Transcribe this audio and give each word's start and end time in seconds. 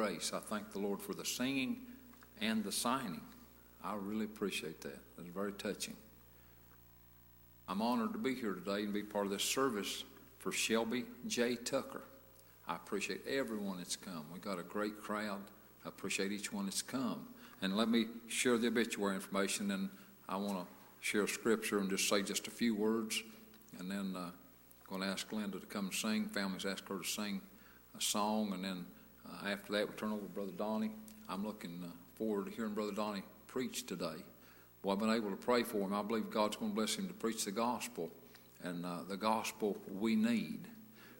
grace. 0.00 0.32
I 0.34 0.38
thank 0.38 0.72
the 0.72 0.78
Lord 0.78 1.02
for 1.02 1.12
the 1.12 1.26
singing 1.26 1.76
and 2.40 2.64
the 2.64 2.72
signing. 2.72 3.20
I 3.84 3.96
really 4.00 4.24
appreciate 4.24 4.80
that. 4.80 4.98
It's 5.18 5.28
very 5.28 5.52
touching. 5.52 5.94
I'm 7.68 7.82
honored 7.82 8.14
to 8.14 8.18
be 8.18 8.34
here 8.34 8.54
today 8.54 8.84
and 8.84 8.94
be 8.94 9.02
part 9.02 9.26
of 9.26 9.30
this 9.30 9.42
service 9.42 10.04
for 10.38 10.52
Shelby 10.52 11.04
J. 11.26 11.54
Tucker. 11.56 12.00
I 12.66 12.76
appreciate 12.76 13.20
everyone 13.28 13.76
that's 13.76 13.94
come. 13.94 14.24
We've 14.32 14.40
got 14.40 14.58
a 14.58 14.62
great 14.62 15.02
crowd. 15.02 15.42
I 15.84 15.90
appreciate 15.90 16.32
each 16.32 16.50
one 16.50 16.64
that's 16.64 16.80
come. 16.80 17.28
And 17.60 17.76
let 17.76 17.90
me 17.90 18.06
share 18.26 18.56
the 18.56 18.68
obituary 18.68 19.16
information, 19.16 19.70
and 19.70 19.90
I 20.30 20.36
want 20.36 20.60
to 20.60 20.66
share 21.00 21.26
scripture 21.26 21.78
and 21.78 21.90
just 21.90 22.08
say 22.08 22.22
just 22.22 22.46
a 22.46 22.50
few 22.50 22.74
words, 22.74 23.22
and 23.78 23.90
then 23.90 24.14
uh, 24.16 24.30
going 24.88 25.02
to 25.02 25.08
ask 25.08 25.30
Linda 25.30 25.58
to 25.58 25.66
come 25.66 25.92
sing. 25.92 26.24
Families 26.24 26.64
ask 26.64 26.88
her 26.88 27.00
to 27.00 27.04
sing 27.04 27.42
a 27.94 28.00
song, 28.00 28.54
and 28.54 28.64
then 28.64 28.86
after 29.46 29.72
that, 29.72 29.86
we'll 29.86 29.96
turn 29.96 30.12
over 30.12 30.22
to 30.22 30.28
Brother 30.28 30.52
Donnie. 30.56 30.90
I'm 31.28 31.46
looking 31.46 31.82
uh, 31.84 31.88
forward 32.16 32.46
to 32.46 32.52
hearing 32.52 32.74
Brother 32.74 32.92
Donnie 32.92 33.22
preach 33.46 33.86
today. 33.86 34.24
Well, 34.82 34.94
I've 34.94 35.00
been 35.00 35.10
able 35.10 35.30
to 35.30 35.36
pray 35.36 35.62
for 35.62 35.78
him. 35.78 35.94
I 35.94 36.02
believe 36.02 36.30
God's 36.30 36.56
going 36.56 36.72
to 36.72 36.74
bless 36.74 36.96
him 36.96 37.08
to 37.08 37.14
preach 37.14 37.44
the 37.44 37.50
gospel, 37.50 38.10
and 38.62 38.84
uh, 38.84 38.98
the 39.08 39.16
gospel 39.16 39.76
we 39.98 40.16
need. 40.16 40.68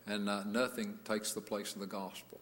And 0.06 0.28
uh, 0.28 0.44
nothing 0.44 0.98
takes 1.04 1.32
the 1.32 1.40
place 1.40 1.74
of 1.74 1.80
the 1.80 1.86
gospel. 1.86 2.40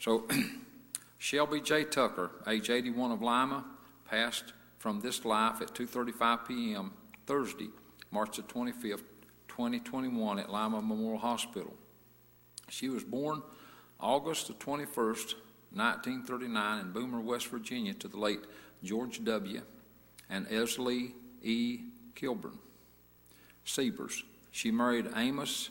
So, 0.00 0.26
Shelby 1.18 1.60
J. 1.60 1.84
Tucker, 1.84 2.30
age 2.48 2.70
81 2.70 3.12
of 3.12 3.22
Lima, 3.22 3.64
passed 4.08 4.52
from 4.78 5.00
this 5.00 5.24
life 5.24 5.60
at 5.60 5.74
2:35 5.74 6.48
p.m. 6.48 6.92
Thursday, 7.26 7.68
March 8.10 8.36
the 8.36 8.42
25th, 8.42 9.04
2021, 9.48 10.40
at 10.40 10.50
Lima 10.50 10.82
Memorial 10.82 11.18
Hospital. 11.18 11.72
She 12.68 12.88
was 12.88 13.04
born 13.04 13.42
August 14.02 14.48
the 14.48 14.54
21st, 14.54 15.34
1939, 15.74 16.80
in 16.80 16.92
Boomer, 16.92 17.20
West 17.20 17.46
Virginia, 17.46 17.94
to 17.94 18.08
the 18.08 18.18
late 18.18 18.40
George 18.82 19.24
W. 19.24 19.62
and 20.28 20.46
Esley 20.48 21.12
E. 21.42 21.80
Kilburn 22.14 22.58
Siebers. 23.64 24.24
She 24.50 24.70
married 24.70 25.08
Amos 25.16 25.70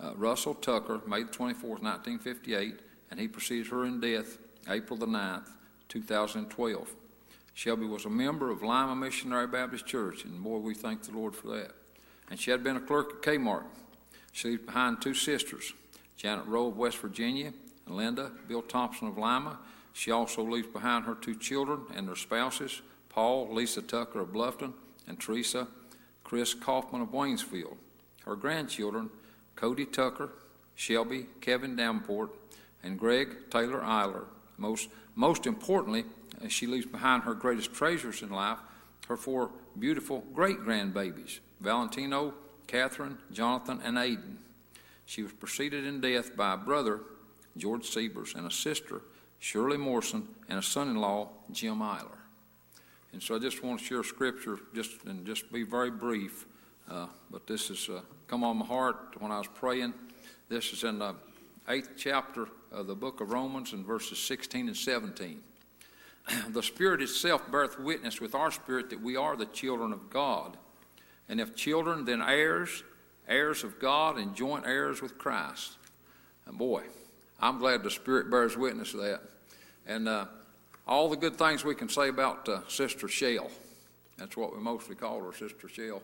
uh, 0.00 0.12
Russell 0.16 0.54
Tucker, 0.54 1.00
May 1.06 1.24
24, 1.24 1.70
1958, 1.70 2.80
and 3.10 3.20
he 3.20 3.28
preceded 3.28 3.68
her 3.68 3.84
in 3.84 4.00
death 4.00 4.38
April 4.68 4.98
the 4.98 5.06
9th, 5.06 5.48
2012. 5.88 6.94
Shelby 7.54 7.86
was 7.86 8.04
a 8.04 8.10
member 8.10 8.50
of 8.50 8.62
Lima 8.62 8.96
Missionary 8.96 9.46
Baptist 9.46 9.86
Church, 9.86 10.24
and 10.24 10.42
boy, 10.42 10.58
we 10.58 10.74
thank 10.74 11.02
the 11.02 11.12
Lord 11.12 11.36
for 11.36 11.48
that. 11.48 11.70
And 12.30 12.40
she 12.40 12.50
had 12.50 12.64
been 12.64 12.76
a 12.76 12.80
clerk 12.80 13.10
at 13.10 13.22
Kmart. 13.22 13.64
She 14.32 14.48
leaves 14.48 14.66
behind 14.66 15.00
two 15.00 15.14
sisters, 15.14 15.72
Janet 16.16 16.46
Rowe 16.46 16.68
of 16.68 16.76
West 16.76 16.98
Virginia 16.98 17.52
and 17.86 17.96
Linda 17.96 18.30
Bill 18.48 18.62
Thompson 18.62 19.08
of 19.08 19.18
Lima. 19.18 19.58
She 19.92 20.10
also 20.10 20.42
leaves 20.42 20.66
behind 20.66 21.04
her 21.04 21.14
two 21.14 21.36
children 21.36 21.82
and 21.94 22.08
their 22.08 22.16
spouses, 22.16 22.82
Paul, 23.08 23.52
Lisa 23.52 23.82
Tucker 23.82 24.20
of 24.20 24.32
Bluffton, 24.32 24.72
and 25.06 25.20
Teresa, 25.20 25.68
Chris 26.24 26.54
Kaufman 26.54 27.02
of 27.02 27.12
Waynesfield. 27.12 27.76
Her 28.24 28.36
grandchildren, 28.36 29.10
Cody 29.54 29.84
Tucker, 29.84 30.30
Shelby, 30.74 31.26
Kevin 31.40 31.76
Davenport, 31.76 32.30
and 32.82 32.98
Greg 32.98 33.50
Taylor 33.50 33.80
Eiler. 33.80 34.24
Most, 34.56 34.88
most 35.14 35.46
importantly, 35.46 36.04
she 36.48 36.66
leaves 36.66 36.86
behind 36.86 37.22
her 37.22 37.34
greatest 37.34 37.72
treasures 37.72 38.22
in 38.22 38.30
life, 38.30 38.58
her 39.08 39.16
four 39.16 39.50
beautiful 39.78 40.24
great 40.32 40.58
grandbabies, 40.60 41.40
Valentino, 41.60 42.34
Catherine, 42.66 43.18
Jonathan, 43.30 43.80
and 43.84 43.96
Aiden. 43.96 44.36
She 45.06 45.22
was 45.22 45.32
preceded 45.32 45.84
in 45.84 46.00
death 46.00 46.36
by 46.36 46.54
a 46.54 46.56
brother, 46.56 47.00
George 47.56 47.86
Siebers, 47.86 48.34
and 48.34 48.46
a 48.46 48.50
sister, 48.50 49.02
Shirley 49.38 49.76
Morrison, 49.76 50.26
and 50.48 50.58
a 50.58 50.62
son-in-law, 50.62 51.28
Jim 51.52 51.80
Eiler. 51.80 52.18
And 53.12 53.22
so 53.22 53.36
I 53.36 53.38
just 53.38 53.62
want 53.62 53.78
to 53.78 53.84
share 53.84 54.02
scripture 54.02 54.58
just 54.74 55.04
and 55.04 55.24
just 55.24 55.52
be 55.52 55.62
very 55.62 55.90
brief. 55.90 56.46
Uh, 56.90 57.06
but 57.30 57.46
this 57.46 57.68
has 57.68 57.88
uh, 57.88 58.00
come 58.26 58.42
on 58.42 58.58
my 58.58 58.66
heart 58.66 59.14
when 59.20 59.30
I 59.30 59.38
was 59.38 59.46
praying. 59.46 59.94
This 60.48 60.72
is 60.72 60.84
in 60.84 60.98
the 60.98 61.14
eighth 61.68 61.90
chapter 61.96 62.48
of 62.72 62.86
the 62.86 62.94
book 62.94 63.20
of 63.20 63.30
Romans 63.30 63.72
in 63.72 63.84
verses 63.84 64.18
16 64.18 64.66
and 64.66 64.76
17. 64.76 65.40
the 66.48 66.62
Spirit 66.62 67.02
itself 67.02 67.42
beareth 67.50 67.78
witness 67.78 68.20
with 68.20 68.34
our 68.34 68.50
spirit 68.50 68.90
that 68.90 69.00
we 69.00 69.16
are 69.16 69.36
the 69.36 69.46
children 69.46 69.92
of 69.92 70.10
God. 70.10 70.56
And 71.28 71.40
if 71.40 71.54
children, 71.54 72.04
then 72.04 72.20
heirs, 72.20 72.82
heirs 73.28 73.64
of 73.64 73.78
God, 73.78 74.18
and 74.18 74.34
joint 74.34 74.66
heirs 74.66 75.00
with 75.02 75.18
Christ. 75.18 75.72
And 76.46 76.58
boy, 76.58 76.82
I'm 77.40 77.58
glad 77.58 77.82
the 77.82 77.90
Spirit 77.90 78.30
bears 78.30 78.56
witness 78.56 78.92
to 78.92 78.98
that. 78.98 79.22
And 79.86 80.08
uh, 80.08 80.26
all 80.86 81.08
the 81.08 81.16
good 81.16 81.36
things 81.36 81.64
we 81.64 81.74
can 81.74 81.88
say 81.88 82.08
about 82.08 82.48
uh, 82.48 82.60
Sister 82.68 83.08
Shell. 83.08 83.50
That's 84.16 84.36
what 84.36 84.54
we 84.54 84.62
mostly 84.62 84.94
call 84.94 85.22
her, 85.22 85.32
Sister 85.32 85.68
Shell. 85.68 86.02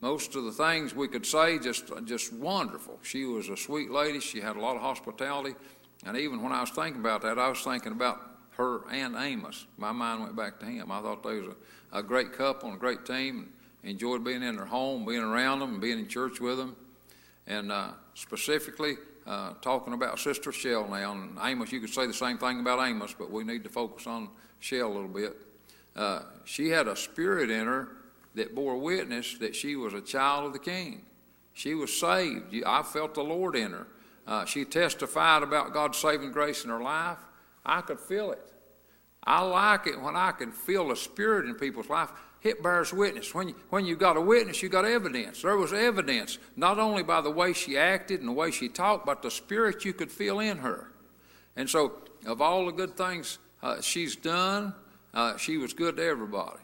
Most 0.00 0.36
of 0.36 0.44
the 0.44 0.52
things 0.52 0.94
we 0.94 1.08
could 1.08 1.26
say 1.26 1.58
just 1.58 1.90
just 2.04 2.32
wonderful. 2.32 2.98
She 3.02 3.24
was 3.24 3.48
a 3.48 3.56
sweet 3.56 3.90
lady. 3.90 4.20
She 4.20 4.40
had 4.40 4.56
a 4.56 4.60
lot 4.60 4.76
of 4.76 4.82
hospitality. 4.82 5.56
And 6.06 6.16
even 6.16 6.40
when 6.40 6.52
I 6.52 6.60
was 6.60 6.70
thinking 6.70 7.00
about 7.00 7.22
that, 7.22 7.38
I 7.38 7.48
was 7.48 7.60
thinking 7.62 7.90
about 7.90 8.20
her 8.56 8.88
and 8.90 9.16
Amos. 9.16 9.66
My 9.76 9.90
mind 9.90 10.22
went 10.22 10.36
back 10.36 10.60
to 10.60 10.66
him. 10.66 10.92
I 10.92 11.00
thought 11.00 11.24
they 11.24 11.40
was 11.40 11.54
a, 11.92 11.98
a 11.98 12.02
great 12.02 12.32
couple 12.32 12.68
and 12.68 12.76
a 12.76 12.80
great 12.80 13.04
team. 13.04 13.52
Enjoyed 13.84 14.24
being 14.24 14.42
in 14.42 14.56
their 14.56 14.66
home, 14.66 15.04
being 15.04 15.22
around 15.22 15.60
them, 15.60 15.72
and 15.74 15.80
being 15.80 15.98
in 15.98 16.08
church 16.08 16.40
with 16.40 16.58
them. 16.58 16.76
And 17.46 17.70
uh, 17.72 17.90
specifically, 18.14 18.96
uh, 19.26 19.52
talking 19.60 19.92
about 19.92 20.18
Sister 20.18 20.52
Shell 20.52 20.88
now. 20.88 21.12
And 21.12 21.38
Amos, 21.42 21.70
you 21.70 21.80
could 21.80 21.90
say 21.90 22.06
the 22.06 22.14
same 22.14 22.38
thing 22.38 22.60
about 22.60 22.86
Amos, 22.86 23.14
but 23.16 23.30
we 23.30 23.44
need 23.44 23.62
to 23.64 23.70
focus 23.70 24.06
on 24.06 24.28
Shell 24.58 24.86
a 24.86 24.92
little 24.92 25.08
bit. 25.08 25.36
Uh, 25.94 26.22
she 26.44 26.68
had 26.68 26.88
a 26.88 26.96
spirit 26.96 27.50
in 27.50 27.66
her 27.66 27.88
that 28.34 28.54
bore 28.54 28.78
witness 28.78 29.36
that 29.38 29.54
she 29.54 29.76
was 29.76 29.94
a 29.94 30.00
child 30.00 30.46
of 30.46 30.52
the 30.52 30.58
King. 30.58 31.02
She 31.52 31.74
was 31.74 31.94
saved. 31.94 32.54
I 32.64 32.82
felt 32.82 33.14
the 33.14 33.24
Lord 33.24 33.56
in 33.56 33.72
her. 33.72 33.86
Uh, 34.26 34.44
she 34.44 34.64
testified 34.64 35.42
about 35.42 35.72
God's 35.72 35.98
saving 35.98 36.32
grace 36.32 36.64
in 36.64 36.70
her 36.70 36.80
life. 36.80 37.18
I 37.64 37.80
could 37.80 37.98
feel 37.98 38.32
it. 38.32 38.52
I 39.24 39.42
like 39.42 39.86
it 39.86 40.00
when 40.00 40.16
I 40.16 40.32
can 40.32 40.52
feel 40.52 40.88
the 40.88 40.96
Spirit 40.96 41.46
in 41.46 41.54
people's 41.54 41.88
life 41.88 42.10
it 42.42 42.62
bears 42.62 42.92
witness. 42.92 43.34
When 43.34 43.48
you, 43.48 43.54
when 43.70 43.84
you 43.84 43.96
got 43.96 44.16
a 44.16 44.20
witness, 44.20 44.62
you 44.62 44.68
got 44.68 44.84
evidence. 44.84 45.42
There 45.42 45.56
was 45.56 45.72
evidence, 45.72 46.38
not 46.56 46.78
only 46.78 47.02
by 47.02 47.20
the 47.20 47.30
way 47.30 47.52
she 47.52 47.76
acted 47.76 48.20
and 48.20 48.28
the 48.28 48.32
way 48.32 48.50
she 48.50 48.68
talked, 48.68 49.04
but 49.06 49.22
the 49.22 49.30
spirit 49.30 49.84
you 49.84 49.92
could 49.92 50.12
feel 50.12 50.38
in 50.40 50.58
her. 50.58 50.92
And 51.56 51.68
so, 51.68 51.92
of 52.26 52.40
all 52.40 52.66
the 52.66 52.72
good 52.72 52.96
things 52.96 53.38
uh, 53.62 53.80
she's 53.80 54.14
done, 54.14 54.74
uh, 55.14 55.36
she 55.36 55.56
was 55.56 55.72
good 55.72 55.96
to 55.96 56.04
everybody. 56.04 56.60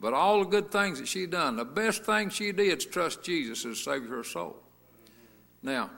But 0.00 0.14
all 0.14 0.40
the 0.40 0.50
good 0.50 0.72
things 0.72 0.98
that 0.98 1.06
she 1.06 1.26
done, 1.26 1.54
the 1.54 1.64
best 1.64 2.04
thing 2.04 2.28
she 2.28 2.50
did 2.50 2.78
is 2.78 2.84
trust 2.84 3.22
Jesus 3.22 3.64
as 3.64 3.78
Savior 3.78 4.06
of 4.06 4.10
her 4.10 4.24
soul. 4.24 4.56
Now, 5.62 5.90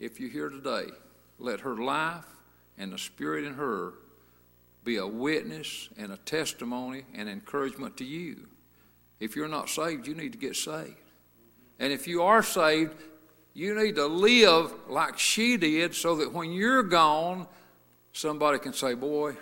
if 0.00 0.18
you're 0.18 0.30
here 0.30 0.48
today, 0.48 0.86
let 1.38 1.60
her 1.60 1.76
life 1.76 2.24
and 2.76 2.92
the 2.92 2.98
spirit 2.98 3.44
in 3.44 3.54
her 3.54 3.94
be 4.84 4.96
a 4.96 5.06
witness 5.06 5.88
and 5.96 6.12
a 6.12 6.16
testimony 6.18 7.04
and 7.14 7.28
encouragement 7.28 7.96
to 7.98 8.04
you. 8.04 8.48
If 9.20 9.36
you're 9.36 9.48
not 9.48 9.68
saved, 9.68 10.06
you 10.06 10.14
need 10.14 10.32
to 10.32 10.38
get 10.38 10.56
saved. 10.56 10.96
And 11.78 11.92
if 11.92 12.06
you 12.06 12.22
are 12.22 12.42
saved, 12.42 12.94
you 13.54 13.74
need 13.74 13.96
to 13.96 14.06
live 14.06 14.72
like 14.88 15.18
she 15.18 15.56
did 15.56 15.94
so 15.94 16.16
that 16.16 16.32
when 16.32 16.52
you're 16.52 16.82
gone, 16.82 17.46
somebody 18.12 18.58
can 18.58 18.72
say, 18.72 18.94
Boy, 18.94 19.36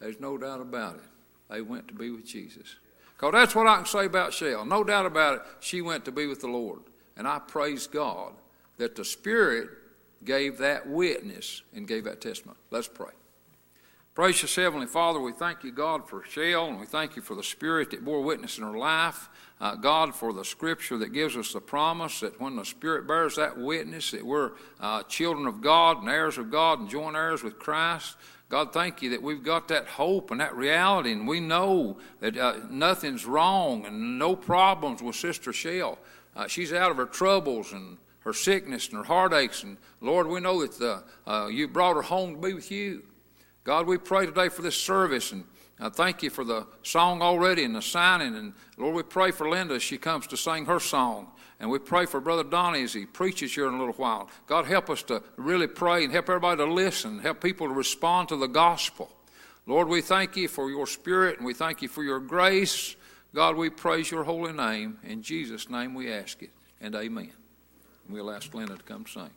there's 0.00 0.20
no 0.20 0.36
doubt 0.36 0.60
about 0.60 0.96
it. 0.96 1.02
They 1.48 1.60
went 1.60 1.88
to 1.88 1.94
be 1.94 2.10
with 2.10 2.26
Jesus. 2.26 2.76
Because 3.16 3.32
that's 3.32 3.54
what 3.54 3.66
I 3.66 3.76
can 3.76 3.86
say 3.86 4.06
about 4.06 4.32
Shell. 4.32 4.64
No 4.64 4.82
doubt 4.82 5.06
about 5.06 5.36
it, 5.36 5.42
she 5.60 5.82
went 5.82 6.04
to 6.04 6.12
be 6.12 6.26
with 6.26 6.40
the 6.40 6.48
Lord. 6.48 6.80
And 7.16 7.28
I 7.28 7.38
praise 7.38 7.86
God 7.86 8.32
that 8.76 8.96
the 8.96 9.04
Spirit 9.04 9.68
gave 10.24 10.58
that 10.58 10.88
witness 10.88 11.62
and 11.74 11.86
gave 11.86 12.04
that 12.04 12.20
testimony. 12.20 12.58
Let's 12.70 12.88
pray. 12.88 13.12
Gracious 14.14 14.54
Heavenly 14.54 14.86
Father, 14.86 15.18
we 15.18 15.32
thank 15.32 15.64
you, 15.64 15.72
God, 15.72 16.08
for 16.08 16.22
Shell, 16.22 16.68
and 16.68 16.78
we 16.78 16.86
thank 16.86 17.16
you 17.16 17.22
for 17.22 17.34
the 17.34 17.42
Spirit 17.42 17.90
that 17.90 18.04
bore 18.04 18.22
witness 18.22 18.58
in 18.58 18.62
her 18.62 18.78
life. 18.78 19.28
Uh, 19.60 19.74
God, 19.74 20.14
for 20.14 20.32
the 20.32 20.44
Scripture 20.44 20.96
that 20.98 21.12
gives 21.12 21.36
us 21.36 21.52
the 21.52 21.60
promise 21.60 22.20
that 22.20 22.40
when 22.40 22.54
the 22.54 22.64
Spirit 22.64 23.08
bears 23.08 23.34
that 23.34 23.58
witness, 23.58 24.12
that 24.12 24.24
we're 24.24 24.52
uh, 24.78 25.02
children 25.04 25.48
of 25.48 25.60
God 25.60 25.98
and 25.98 26.08
heirs 26.08 26.38
of 26.38 26.48
God 26.48 26.78
and 26.78 26.88
joint 26.88 27.16
heirs 27.16 27.42
with 27.42 27.58
Christ. 27.58 28.16
God, 28.48 28.72
thank 28.72 29.02
you 29.02 29.10
that 29.10 29.20
we've 29.20 29.42
got 29.42 29.66
that 29.66 29.88
hope 29.88 30.30
and 30.30 30.38
that 30.38 30.54
reality, 30.54 31.10
and 31.10 31.26
we 31.26 31.40
know 31.40 31.98
that 32.20 32.36
uh, 32.36 32.58
nothing's 32.70 33.26
wrong 33.26 33.84
and 33.84 34.16
no 34.16 34.36
problems 34.36 35.02
with 35.02 35.16
Sister 35.16 35.52
Shell. 35.52 35.98
Uh, 36.36 36.46
she's 36.46 36.72
out 36.72 36.92
of 36.92 36.98
her 36.98 37.06
troubles 37.06 37.72
and 37.72 37.98
her 38.20 38.32
sickness 38.32 38.86
and 38.90 38.98
her 38.98 39.04
heartaches, 39.04 39.64
and 39.64 39.76
Lord, 40.00 40.28
we 40.28 40.38
know 40.38 40.60
that 40.64 40.78
the, 40.78 41.02
uh, 41.26 41.48
you 41.48 41.66
brought 41.66 41.96
her 41.96 42.02
home 42.02 42.36
to 42.36 42.40
be 42.40 42.54
with 42.54 42.70
you. 42.70 43.02
God, 43.64 43.86
we 43.86 43.98
pray 43.98 44.26
today 44.26 44.50
for 44.50 44.62
this 44.62 44.76
service 44.76 45.32
and 45.32 45.44
I 45.80 45.88
thank 45.88 46.22
you 46.22 46.30
for 46.30 46.44
the 46.44 46.66
song 46.82 47.20
already 47.20 47.64
and 47.64 47.74
the 47.74 47.82
signing. 47.82 48.36
And 48.36 48.52
Lord, 48.76 48.94
we 48.94 49.02
pray 49.02 49.32
for 49.32 49.48
Linda 49.48 49.74
as 49.74 49.82
she 49.82 49.98
comes 49.98 50.26
to 50.28 50.36
sing 50.36 50.66
her 50.66 50.78
song. 50.78 51.28
And 51.58 51.70
we 51.70 51.78
pray 51.78 52.06
for 52.06 52.20
Brother 52.20 52.44
Donnie 52.44 52.82
as 52.82 52.92
he 52.92 53.06
preaches 53.06 53.54
here 53.54 53.66
in 53.68 53.74
a 53.74 53.78
little 53.78 53.94
while. 53.94 54.28
God, 54.46 54.66
help 54.66 54.90
us 54.90 55.02
to 55.04 55.22
really 55.36 55.66
pray 55.66 56.04
and 56.04 56.12
help 56.12 56.28
everybody 56.28 56.58
to 56.58 56.72
listen, 56.72 57.18
help 57.18 57.40
people 57.40 57.66
to 57.66 57.72
respond 57.72 58.28
to 58.28 58.36
the 58.36 58.46
gospel. 58.46 59.10
Lord, 59.66 59.88
we 59.88 60.00
thank 60.00 60.36
you 60.36 60.46
for 60.46 60.70
your 60.70 60.86
spirit 60.86 61.38
and 61.38 61.46
we 61.46 61.54
thank 61.54 61.80
you 61.80 61.88
for 61.88 62.04
your 62.04 62.20
grace. 62.20 62.96
God, 63.34 63.56
we 63.56 63.70
praise 63.70 64.10
your 64.10 64.24
holy 64.24 64.52
name. 64.52 64.98
In 65.02 65.22
Jesus' 65.22 65.70
name 65.70 65.94
we 65.94 66.12
ask 66.12 66.42
it. 66.42 66.50
And 66.80 66.94
amen. 66.94 67.32
We'll 68.08 68.30
ask 68.30 68.52
Linda 68.52 68.76
to 68.76 68.82
come 68.82 69.06
sing. 69.06 69.30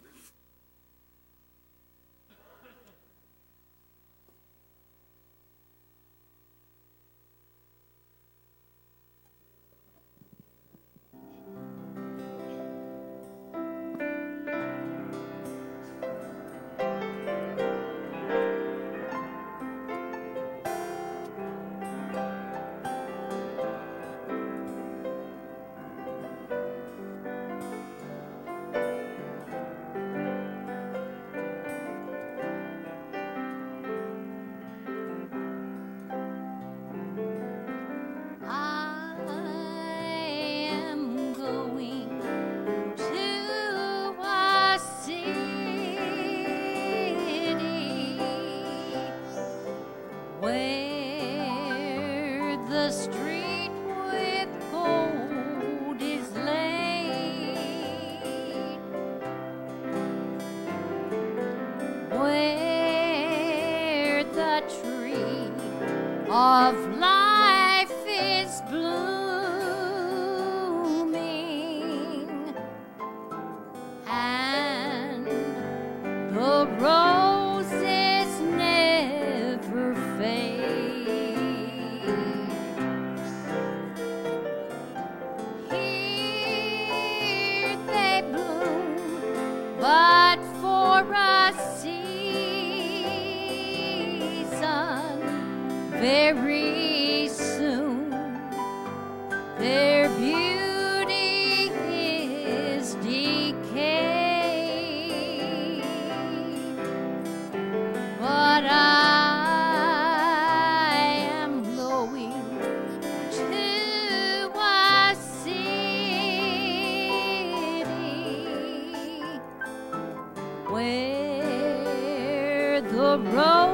broke. 123.18 123.67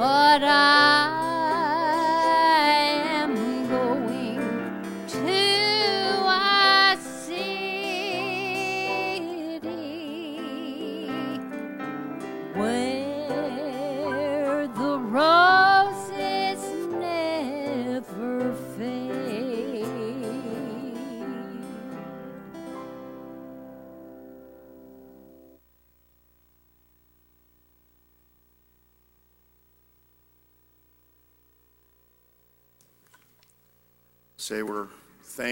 Say 0.00 1.29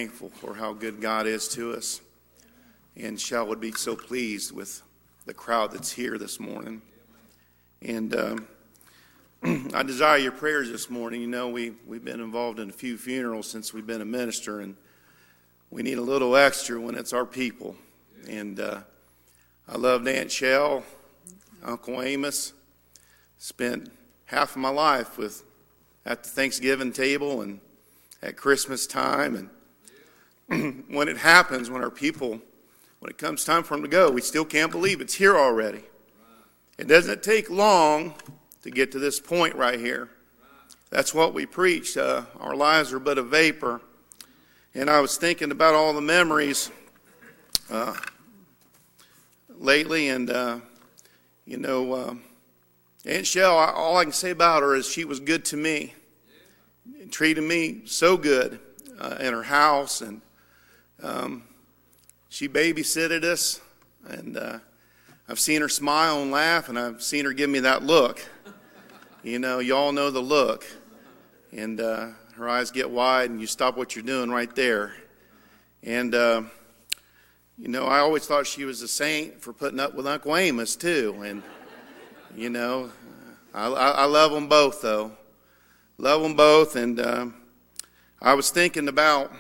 thankful 0.09 0.31
for 0.31 0.55
how 0.55 0.73
good 0.73 1.03
God 1.03 1.27
is 1.27 1.49
to 1.49 1.75
us. 1.75 2.01
And 2.97 3.21
Shell 3.21 3.47
would 3.49 3.61
be 3.61 3.73
so 3.73 3.94
pleased 3.94 4.53
with 4.53 4.81
the 5.27 5.35
crowd 5.35 5.71
that's 5.71 5.92
here 5.92 6.16
this 6.16 6.40
morning. 6.40 6.81
And 7.83 8.16
um, 8.16 8.49
I 9.75 9.83
desire 9.83 10.16
your 10.16 10.33
prayers 10.33 10.71
this 10.71 10.88
morning. 10.88 11.21
You 11.21 11.27
know, 11.27 11.51
we, 11.51 11.75
we've 11.87 12.03
been 12.03 12.21
involved 12.21 12.59
in 12.59 12.71
a 12.71 12.73
few 12.73 12.97
funerals 12.97 13.51
since 13.51 13.75
we've 13.75 13.87
been 13.87 14.01
a 14.01 14.07
minister, 14.07 14.61
and 14.61 14.77
we 15.71 15.83
need 15.83 15.99
a 15.99 16.03
little 16.03 16.35
extra 16.37 16.81
when 16.81 16.94
it's 16.94 17.12
our 17.12 17.27
people. 17.27 17.77
And 18.27 18.59
uh, 18.59 18.81
I 19.68 19.77
loved 19.77 20.09
Aunt 20.09 20.33
Shell, 20.33 20.85
Uncle 21.62 22.01
Amos. 22.01 22.55
Spent 23.37 23.92
half 24.25 24.53
of 24.53 24.62
my 24.62 24.71
life 24.71 25.18
with 25.18 25.44
at 26.07 26.23
the 26.23 26.31
Thanksgiving 26.31 26.94
table 26.94 27.42
and 27.42 27.61
at 28.23 28.38
Christmas 28.38 28.87
time. 28.87 29.37
And 29.37 29.51
when 30.88 31.08
it 31.08 31.18
happens, 31.18 31.70
when 31.70 31.82
our 31.82 31.90
people, 31.90 32.40
when 33.00 33.11
it 33.11 33.18
comes 33.18 33.44
time 33.44 33.62
for 33.62 33.74
them 33.74 33.82
to 33.82 33.88
go, 33.88 34.11
we 34.11 34.20
still 34.20 34.44
can't 34.44 34.70
believe 34.70 35.00
it's 35.00 35.14
here 35.14 35.37
already. 35.37 35.82
It 36.78 36.88
doesn't 36.88 37.22
take 37.22 37.50
long 37.50 38.14
to 38.62 38.70
get 38.70 38.92
to 38.92 38.98
this 38.98 39.20
point 39.20 39.54
right 39.56 39.78
here. 39.78 40.11
That's 40.90 41.12
what 41.12 41.34
we 41.34 41.44
preach. 41.44 41.96
Uh, 41.96 42.22
our 42.40 42.56
lives 42.56 42.92
are 42.92 42.98
but 42.98 43.18
a 43.18 43.22
vapor. 43.22 43.80
And 44.74 44.88
I 44.88 45.00
was 45.00 45.16
thinking 45.16 45.50
about 45.50 45.74
all 45.74 45.92
the 45.92 46.00
memories 46.00 46.70
uh, 47.70 47.94
lately, 49.58 50.08
and, 50.08 50.30
uh, 50.30 50.61
you 51.44 51.58
know, 51.58 51.92
uh, 51.92 52.14
Aunt 53.04 53.26
Shell, 53.26 53.56
all 53.56 53.96
I 53.96 54.04
can 54.04 54.12
say 54.12 54.30
about 54.30 54.62
her 54.62 54.74
is 54.74 54.88
she 54.88 55.04
was 55.04 55.20
good 55.20 55.44
to 55.46 55.56
me 55.56 55.94
treated 57.11 57.44
me 57.44 57.82
so 57.84 58.16
good 58.16 58.61
uh, 58.98 59.16
in 59.20 59.32
her 59.32 59.42
house, 59.42 60.00
and 60.00 60.20
um, 61.02 61.44
she 62.28 62.48
babysitted 62.48 63.24
us, 63.24 63.61
and 64.06 64.37
uh, 64.37 64.58
I've 65.28 65.38
seen 65.38 65.61
her 65.61 65.68
smile 65.68 66.22
and 66.22 66.30
laugh, 66.30 66.68
and 66.68 66.78
I've 66.78 67.02
seen 67.02 67.24
her 67.24 67.32
give 67.32 67.50
me 67.50 67.61
that 67.61 67.82
look. 67.82 68.26
You 69.22 69.38
know, 69.38 69.58
y'all 69.58 69.92
know 69.92 70.11
the 70.11 70.20
look, 70.20 70.64
and 71.52 71.80
uh, 71.80 72.08
her 72.34 72.48
eyes 72.48 72.70
get 72.70 72.90
wide, 72.90 73.30
and 73.30 73.40
you 73.40 73.46
stop 73.46 73.76
what 73.76 73.96
you're 73.96 74.04
doing 74.04 74.30
right 74.30 74.54
there, 74.54 74.94
and. 75.82 76.14
Uh, 76.14 76.42
you 77.61 77.66
know, 77.66 77.87
I 77.87 77.98
always 77.98 78.24
thought 78.24 78.46
she 78.46 78.64
was 78.64 78.82
a 78.82 78.88
saint 78.88 79.42
for 79.42 79.52
putting 79.52 79.80
up 79.80 79.92
with 79.92 80.06
Uncle 80.06 80.37
Amos 80.37 80.76
too, 80.76 81.20
and 81.24 81.42
you 82.37 82.50
know, 82.50 82.92
I, 83.52 83.66
I 83.66 84.04
love 84.04 84.30
them 84.30 84.48
both 84.48 84.80
though. 84.80 85.11
Love 85.98 86.22
them 86.22 86.34
both. 86.34 86.76
And 86.76 87.00
uh, 87.00 87.26
I 88.22 88.34
was 88.34 88.50
thinking 88.50 88.87
about 88.87 89.32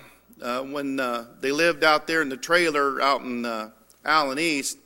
uh, 0.42 0.62
when 0.62 1.00
uh, 1.00 1.26
they 1.40 1.52
lived 1.52 1.84
out 1.84 2.06
there 2.06 2.22
in 2.22 2.28
the 2.28 2.36
trailer 2.36 3.00
out 3.00 3.22
in 3.22 3.44
uh, 3.44 3.70
Allen 4.04 4.38
East. 4.38 4.78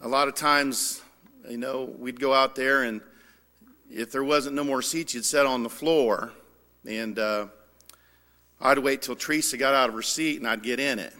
A 0.00 0.08
lot 0.08 0.28
of 0.28 0.34
times, 0.34 1.00
you 1.48 1.58
know, 1.58 1.84
we'd 1.98 2.20
go 2.20 2.34
out 2.34 2.54
there, 2.54 2.82
and 2.82 3.00
if 3.90 4.10
there 4.10 4.24
wasn't 4.24 4.56
no 4.56 4.64
more 4.64 4.82
seats, 4.82 5.14
you'd 5.14 5.24
sit 5.24 5.46
on 5.46 5.62
the 5.62 5.70
floor. 5.70 6.32
And 6.86 7.18
uh, 7.18 7.46
I'd 8.60 8.78
wait 8.78 9.02
till 9.02 9.16
Teresa 9.16 9.56
got 9.56 9.74
out 9.74 9.88
of 9.88 9.94
her 9.94 10.02
seat, 10.02 10.38
and 10.38 10.48
I'd 10.48 10.62
get 10.62 10.80
in 10.80 10.98
it. 10.98 11.14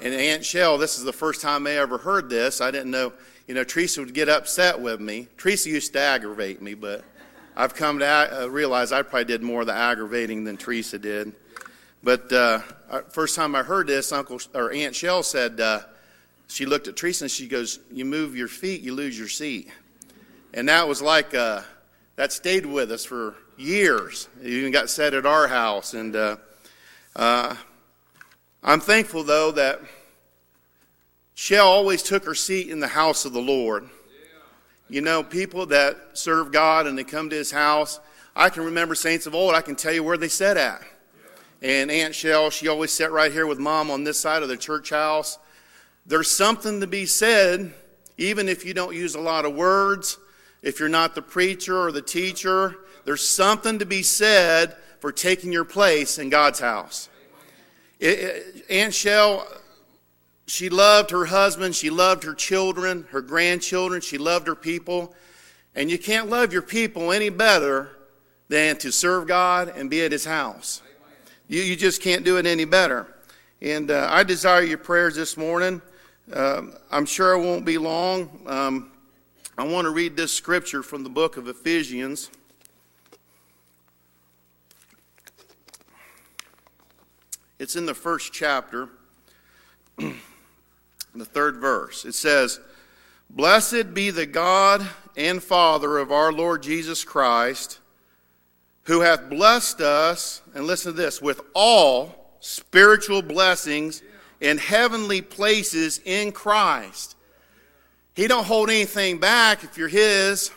And 0.00 0.12
Aunt 0.12 0.44
Shell, 0.44 0.76
this 0.76 0.98
is 0.98 1.04
the 1.04 1.12
first 1.12 1.40
time 1.40 1.66
I 1.66 1.72
ever 1.72 1.96
heard 1.96 2.28
this. 2.28 2.60
I 2.60 2.70
didn't 2.70 2.90
know, 2.90 3.14
you 3.46 3.54
know, 3.54 3.64
Teresa 3.64 4.00
would 4.00 4.12
get 4.12 4.28
upset 4.28 4.78
with 4.78 5.00
me. 5.00 5.28
Teresa 5.38 5.70
used 5.70 5.94
to 5.94 6.00
aggravate 6.00 6.60
me, 6.60 6.74
but 6.74 7.02
I've 7.56 7.74
come 7.74 8.00
to 8.00 8.04
uh, 8.42 8.46
realize 8.48 8.92
I 8.92 9.00
probably 9.00 9.24
did 9.24 9.42
more 9.42 9.62
of 9.62 9.66
the 9.66 9.74
aggravating 9.74 10.44
than 10.44 10.58
Teresa 10.58 10.98
did. 10.98 11.32
But 12.06 12.32
uh, 12.32 12.60
first 13.08 13.34
time 13.34 13.56
I 13.56 13.64
heard 13.64 13.88
this, 13.88 14.12
Uncle 14.12 14.40
or 14.54 14.70
Aunt 14.70 14.94
Shell 14.94 15.24
said 15.24 15.58
uh, 15.58 15.80
she 16.46 16.64
looked 16.64 16.86
at 16.86 16.94
Teresa 16.94 17.24
and 17.24 17.30
she 17.32 17.48
goes, 17.48 17.80
"You 17.90 18.04
move 18.04 18.36
your 18.36 18.46
feet, 18.46 18.80
you 18.82 18.94
lose 18.94 19.18
your 19.18 19.26
seat," 19.26 19.68
and 20.54 20.68
that 20.68 20.86
was 20.86 21.02
like 21.02 21.34
uh, 21.34 21.62
that 22.14 22.30
stayed 22.30 22.64
with 22.64 22.92
us 22.92 23.04
for 23.04 23.34
years. 23.56 24.28
It 24.40 24.50
even 24.50 24.70
got 24.70 24.88
said 24.88 25.14
at 25.14 25.26
our 25.26 25.48
house, 25.48 25.94
and 25.94 26.14
uh, 26.14 26.36
uh, 27.16 27.56
I'm 28.62 28.78
thankful 28.78 29.24
though 29.24 29.50
that 29.50 29.80
Shell 31.34 31.66
always 31.66 32.04
took 32.04 32.24
her 32.24 32.36
seat 32.36 32.70
in 32.70 32.78
the 32.78 32.86
house 32.86 33.24
of 33.24 33.32
the 33.32 33.42
Lord. 33.42 33.90
You 34.88 35.00
know, 35.00 35.24
people 35.24 35.66
that 35.66 35.96
serve 36.12 36.52
God 36.52 36.86
and 36.86 36.96
they 36.96 37.02
come 37.02 37.30
to 37.30 37.36
his 37.36 37.50
house. 37.50 37.98
I 38.36 38.48
can 38.48 38.64
remember 38.64 38.94
saints 38.94 39.26
of 39.26 39.34
old, 39.34 39.56
I 39.56 39.60
can 39.60 39.74
tell 39.74 39.92
you 39.92 40.04
where 40.04 40.16
they 40.16 40.28
sat 40.28 40.56
at. 40.56 40.82
And 41.62 41.90
Aunt 41.90 42.14
Shell, 42.14 42.50
she 42.50 42.68
always 42.68 42.92
sat 42.92 43.12
right 43.12 43.32
here 43.32 43.46
with 43.46 43.58
mom 43.58 43.90
on 43.90 44.04
this 44.04 44.18
side 44.18 44.42
of 44.42 44.48
the 44.48 44.56
church 44.56 44.90
house. 44.90 45.38
There's 46.04 46.30
something 46.30 46.80
to 46.80 46.86
be 46.86 47.06
said, 47.06 47.72
even 48.18 48.48
if 48.48 48.64
you 48.64 48.74
don't 48.74 48.94
use 48.94 49.14
a 49.14 49.20
lot 49.20 49.44
of 49.44 49.54
words, 49.54 50.18
if 50.62 50.78
you're 50.78 50.88
not 50.88 51.14
the 51.14 51.22
preacher 51.22 51.78
or 51.78 51.92
the 51.92 52.02
teacher, 52.02 52.76
there's 53.04 53.26
something 53.26 53.78
to 53.78 53.86
be 53.86 54.02
said 54.02 54.76
for 55.00 55.12
taking 55.12 55.52
your 55.52 55.64
place 55.64 56.18
in 56.18 56.28
God's 56.28 56.60
house. 56.60 57.08
It, 57.98 58.18
it, 58.18 58.66
Aunt 58.70 58.92
Shell, 58.92 59.46
she 60.46 60.68
loved 60.68 61.10
her 61.10 61.24
husband, 61.24 61.74
she 61.74 61.90
loved 61.90 62.24
her 62.24 62.34
children, 62.34 63.06
her 63.10 63.22
grandchildren, 63.22 64.00
she 64.00 64.18
loved 64.18 64.46
her 64.46 64.54
people. 64.54 65.14
And 65.74 65.90
you 65.90 65.98
can't 65.98 66.28
love 66.28 66.52
your 66.52 66.62
people 66.62 67.12
any 67.12 67.28
better 67.28 67.90
than 68.48 68.76
to 68.78 68.92
serve 68.92 69.26
God 69.26 69.68
and 69.68 69.90
be 69.90 70.04
at 70.04 70.12
His 70.12 70.24
house. 70.24 70.82
You, 71.48 71.62
you 71.62 71.76
just 71.76 72.02
can't 72.02 72.24
do 72.24 72.38
it 72.38 72.46
any 72.46 72.64
better. 72.64 73.06
And 73.62 73.90
uh, 73.90 74.08
I 74.10 74.24
desire 74.24 74.62
your 74.62 74.78
prayers 74.78 75.14
this 75.14 75.36
morning. 75.36 75.80
Uh, 76.32 76.62
I'm 76.90 77.06
sure 77.06 77.34
it 77.34 77.38
won't 77.38 77.64
be 77.64 77.78
long. 77.78 78.42
Um, 78.46 78.90
I 79.56 79.64
want 79.64 79.84
to 79.86 79.90
read 79.90 80.16
this 80.16 80.32
scripture 80.32 80.82
from 80.82 81.04
the 81.04 81.08
book 81.08 81.36
of 81.36 81.48
Ephesians. 81.48 82.30
It's 87.58 87.76
in 87.76 87.86
the 87.86 87.94
first 87.94 88.32
chapter, 88.32 88.90
the 89.98 90.14
third 91.14 91.56
verse. 91.56 92.04
It 92.04 92.14
says, 92.14 92.60
Blessed 93.30 93.94
be 93.94 94.10
the 94.10 94.26
God 94.26 94.86
and 95.16 95.42
Father 95.42 95.98
of 95.98 96.12
our 96.12 96.32
Lord 96.32 96.62
Jesus 96.62 97.02
Christ, 97.02 97.80
who 98.86 99.00
hath 99.00 99.28
blessed 99.28 99.80
us, 99.80 100.42
and 100.54 100.64
listen 100.64 100.92
to 100.92 100.96
this, 100.96 101.20
with 101.20 101.40
all 101.54 102.36
spiritual 102.40 103.20
blessings 103.20 104.02
in 104.40 104.58
heavenly 104.58 105.20
places 105.20 106.00
in 106.04 106.30
Christ. 106.30 107.16
He 108.14 108.28
don't 108.28 108.44
hold 108.44 108.70
anything 108.70 109.18
back 109.18 109.64
if 109.64 109.76
you're 109.76 109.88
his. 109.88 110.52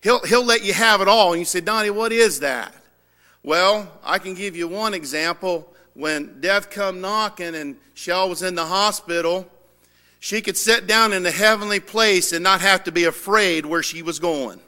He'll, 0.00 0.24
he'll 0.24 0.44
let 0.44 0.64
you 0.64 0.72
have 0.72 1.00
it 1.00 1.08
all. 1.08 1.32
And 1.32 1.40
you 1.40 1.44
say, 1.44 1.60
Donnie, 1.60 1.90
what 1.90 2.12
is 2.12 2.40
that? 2.40 2.74
Well, 3.42 3.90
I 4.04 4.18
can 4.18 4.34
give 4.34 4.54
you 4.54 4.68
one 4.68 4.94
example. 4.94 5.74
When 5.94 6.40
death 6.40 6.70
come 6.70 7.00
knocking 7.00 7.54
and 7.56 7.76
Shell 7.94 8.28
was 8.28 8.42
in 8.42 8.54
the 8.54 8.64
hospital, 8.64 9.50
she 10.20 10.40
could 10.40 10.56
sit 10.56 10.86
down 10.86 11.12
in 11.12 11.24
the 11.24 11.30
heavenly 11.30 11.80
place 11.80 12.32
and 12.32 12.44
not 12.44 12.60
have 12.60 12.84
to 12.84 12.92
be 12.92 13.04
afraid 13.04 13.66
where 13.66 13.82
she 13.82 14.02
was 14.02 14.20
going. 14.20 14.60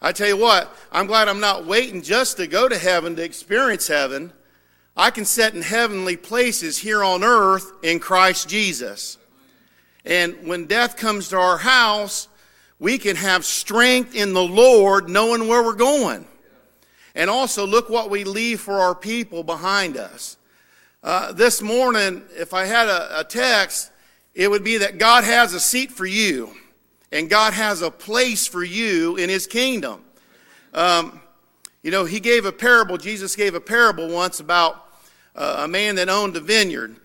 I 0.00 0.12
tell 0.12 0.28
you 0.28 0.36
what, 0.36 0.74
I'm 0.92 1.06
glad 1.06 1.28
I'm 1.28 1.40
not 1.40 1.66
waiting 1.66 2.02
just 2.02 2.36
to 2.36 2.46
go 2.46 2.68
to 2.68 2.78
heaven 2.78 3.16
to 3.16 3.24
experience 3.24 3.88
heaven. 3.88 4.32
I 4.96 5.10
can 5.10 5.24
sit 5.24 5.54
in 5.54 5.62
heavenly 5.62 6.16
places 6.16 6.78
here 6.78 7.02
on 7.02 7.24
earth 7.24 7.72
in 7.82 8.00
Christ 8.00 8.48
Jesus. 8.48 9.18
And 10.04 10.46
when 10.46 10.66
death 10.66 10.96
comes 10.96 11.28
to 11.28 11.38
our 11.38 11.58
house, 11.58 12.28
we 12.78 12.98
can 12.98 13.16
have 13.16 13.44
strength 13.44 14.14
in 14.14 14.32
the 14.32 14.44
Lord 14.44 15.08
knowing 15.08 15.48
where 15.48 15.62
we're 15.62 15.74
going. 15.74 16.26
And 17.14 17.30
also, 17.30 17.66
look 17.66 17.88
what 17.88 18.10
we 18.10 18.24
leave 18.24 18.60
for 18.60 18.74
our 18.74 18.94
people 18.94 19.42
behind 19.42 19.96
us. 19.96 20.36
Uh, 21.02 21.32
this 21.32 21.62
morning, 21.62 22.22
if 22.36 22.52
I 22.52 22.66
had 22.66 22.88
a, 22.88 23.20
a 23.20 23.24
text, 23.24 23.90
it 24.34 24.50
would 24.50 24.62
be 24.62 24.78
that 24.78 24.98
God 24.98 25.24
has 25.24 25.54
a 25.54 25.60
seat 25.60 25.90
for 25.90 26.04
you, 26.04 26.54
and 27.12 27.30
God 27.30 27.52
has 27.52 27.82
a 27.82 27.90
place 27.90 28.46
for 28.46 28.64
you 28.64 29.16
in 29.16 29.28
His 29.28 29.46
kingdom. 29.46 30.02
Um, 30.74 31.20
you 31.82 31.90
know, 31.90 32.04
He 32.04 32.20
gave 32.20 32.44
a 32.44 32.52
parable, 32.52 32.96
Jesus 32.96 33.36
gave 33.36 33.54
a 33.54 33.60
parable 33.60 34.08
once 34.08 34.40
about 34.40 34.86
uh, 35.34 35.62
a 35.64 35.68
man 35.68 35.96
that 35.96 36.08
owned 36.08 36.36
a 36.36 36.40
vineyard. 36.40 36.96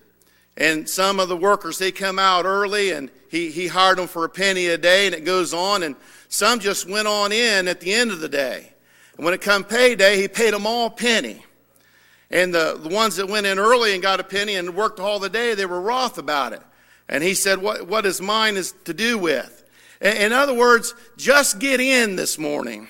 And 0.56 0.88
some 0.88 1.18
of 1.18 1.28
the 1.28 1.36
workers, 1.36 1.78
they 1.78 1.92
come 1.92 2.18
out 2.18 2.44
early 2.44 2.90
and 2.90 3.10
he, 3.30 3.50
he 3.50 3.68
hired 3.68 3.98
them 3.98 4.06
for 4.06 4.24
a 4.24 4.28
penny 4.28 4.66
a 4.66 4.76
day 4.76 5.06
and 5.06 5.14
it 5.14 5.24
goes 5.24 5.54
on. 5.54 5.82
And 5.82 5.96
some 6.28 6.60
just 6.60 6.88
went 6.88 7.08
on 7.08 7.32
in 7.32 7.68
at 7.68 7.80
the 7.80 7.92
end 7.92 8.10
of 8.10 8.20
the 8.20 8.28
day. 8.28 8.72
And 9.16 9.24
when 9.24 9.34
it 9.34 9.40
come 9.40 9.64
payday, 9.64 10.20
he 10.20 10.28
paid 10.28 10.52
them 10.52 10.66
all 10.66 10.90
penny. 10.90 11.44
And 12.30 12.54
the, 12.54 12.78
the 12.82 12.88
ones 12.88 13.16
that 13.16 13.28
went 13.28 13.46
in 13.46 13.58
early 13.58 13.92
and 13.92 14.02
got 14.02 14.20
a 14.20 14.24
penny 14.24 14.56
and 14.56 14.74
worked 14.74 15.00
all 15.00 15.18
the 15.18 15.28
day, 15.28 15.54
they 15.54 15.66
were 15.66 15.80
wroth 15.80 16.18
about 16.18 16.52
it. 16.52 16.62
And 17.08 17.22
he 17.22 17.34
said, 17.34 17.60
what, 17.60 17.86
what 17.86 18.06
is 18.06 18.20
mine 18.20 18.56
is 18.56 18.72
to 18.84 18.94
do 18.94 19.18
with. 19.18 19.61
In 20.02 20.32
other 20.32 20.52
words, 20.52 20.94
just 21.16 21.60
get 21.60 21.80
in 21.80 22.16
this 22.16 22.36
morning. 22.36 22.88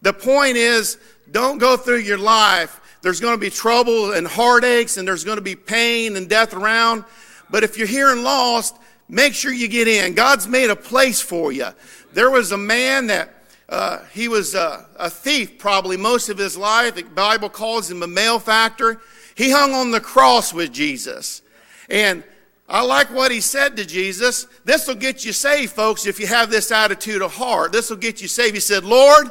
The 0.00 0.14
point 0.14 0.56
is, 0.56 0.98
don't 1.30 1.58
go 1.58 1.76
through 1.76 1.98
your 1.98 2.18
life. 2.18 2.80
There's 3.02 3.20
going 3.20 3.34
to 3.34 3.40
be 3.40 3.50
trouble 3.50 4.12
and 4.12 4.26
heartaches 4.26 4.96
and 4.96 5.06
there's 5.06 5.24
going 5.24 5.36
to 5.36 5.42
be 5.42 5.54
pain 5.54 6.16
and 6.16 6.28
death 6.28 6.54
around. 6.54 7.04
But 7.50 7.64
if 7.64 7.76
you're 7.76 7.86
here 7.86 8.10
and 8.10 8.22
lost, 8.22 8.76
make 9.08 9.34
sure 9.34 9.52
you 9.52 9.68
get 9.68 9.88
in. 9.88 10.14
God's 10.14 10.48
made 10.48 10.70
a 10.70 10.76
place 10.76 11.20
for 11.20 11.52
you. 11.52 11.68
There 12.12 12.30
was 12.30 12.52
a 12.52 12.56
man 12.58 13.08
that 13.08 13.34
uh, 13.68 14.04
he 14.12 14.28
was 14.28 14.54
a, 14.54 14.86
a, 14.96 15.10
thief 15.10 15.58
probably 15.58 15.98
most 15.98 16.30
of 16.30 16.38
his 16.38 16.56
life. 16.56 16.94
The 16.94 17.02
Bible 17.02 17.50
calls 17.50 17.90
him 17.90 18.02
a 18.02 18.06
malefactor. 18.06 19.00
He 19.34 19.50
hung 19.50 19.74
on 19.74 19.90
the 19.90 20.00
cross 20.00 20.54
with 20.54 20.72
Jesus. 20.72 21.42
And 21.90 22.24
I 22.68 22.82
like 22.82 23.10
what 23.10 23.32
he 23.32 23.40
said 23.40 23.76
to 23.78 23.86
Jesus. 23.86 24.46
This 24.64 24.86
will 24.86 24.94
get 24.94 25.24
you 25.24 25.32
saved, 25.32 25.72
folks, 25.72 26.06
if 26.06 26.20
you 26.20 26.26
have 26.26 26.50
this 26.50 26.70
attitude 26.70 27.22
of 27.22 27.32
heart. 27.34 27.72
This 27.72 27.88
will 27.88 27.96
get 27.96 28.20
you 28.20 28.28
saved. 28.28 28.54
He 28.54 28.60
said, 28.60 28.84
Lord, 28.84 29.30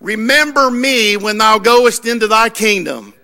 remember 0.00 0.70
me 0.70 1.16
when 1.16 1.38
thou 1.38 1.58
goest 1.58 2.06
into 2.06 2.28
thy 2.28 2.50
kingdom. 2.50 3.14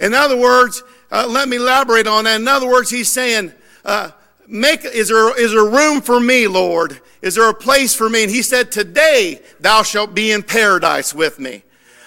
In 0.00 0.14
other 0.14 0.36
words, 0.36 0.82
uh, 1.12 1.26
let 1.28 1.48
me 1.48 1.58
elaborate 1.58 2.08
on 2.08 2.24
that. 2.24 2.40
In 2.40 2.48
other 2.48 2.68
words, 2.68 2.90
he's 2.90 3.08
saying, 3.08 3.52
uh, 3.84 4.10
make, 4.48 4.84
is 4.84 5.08
there, 5.08 5.38
is 5.38 5.52
there 5.52 5.64
room 5.64 6.00
for 6.00 6.18
me, 6.18 6.48
Lord? 6.48 7.00
Is 7.20 7.36
there 7.36 7.48
a 7.48 7.54
place 7.54 7.94
for 7.94 8.08
me? 8.08 8.24
And 8.24 8.32
he 8.32 8.42
said, 8.42 8.72
today 8.72 9.40
thou 9.60 9.84
shalt 9.84 10.12
be 10.12 10.32
in 10.32 10.42
paradise 10.42 11.14
with 11.14 11.38
me. 11.38 11.62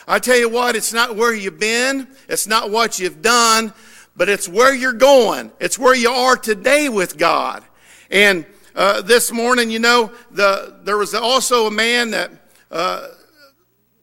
I 0.07 0.19
tell 0.19 0.38
you 0.38 0.49
what, 0.49 0.75
it's 0.75 0.91
not 0.93 1.15
where 1.15 1.33
you've 1.33 1.59
been. 1.59 2.07
It's 2.27 2.47
not 2.47 2.69
what 2.69 2.99
you've 2.99 3.21
done, 3.21 3.73
but 4.15 4.30
it's 4.30 4.47
where 4.47 4.73
you're 4.73 4.93
going. 4.93 5.51
It's 5.60 5.78
where 5.78 5.95
you 5.95 6.10
are 6.10 6.36
today 6.36 6.89
with 6.89 7.17
God. 7.17 7.63
And 8.10 8.45
uh, 8.75 9.01
this 9.01 9.32
morning, 9.32 9.69
you 9.69 9.80
know, 9.80 10.12
the, 10.32 10.80
there 10.84 10.97
was 10.97 11.13
also 11.13 11.67
a 11.67 11.71
man 11.71 12.12
that 12.12 12.32
uh, 12.71 13.08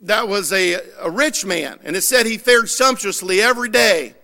that 0.03 0.29
was 0.29 0.53
a, 0.53 0.79
a 1.01 1.11
rich 1.11 1.45
man, 1.45 1.79
and 1.85 1.95
it 1.95 2.03
said 2.03 2.27
he 2.27 2.37
fared 2.37 2.69
sumptuously 2.69 3.41
every 3.41 3.69
day. 3.69 4.15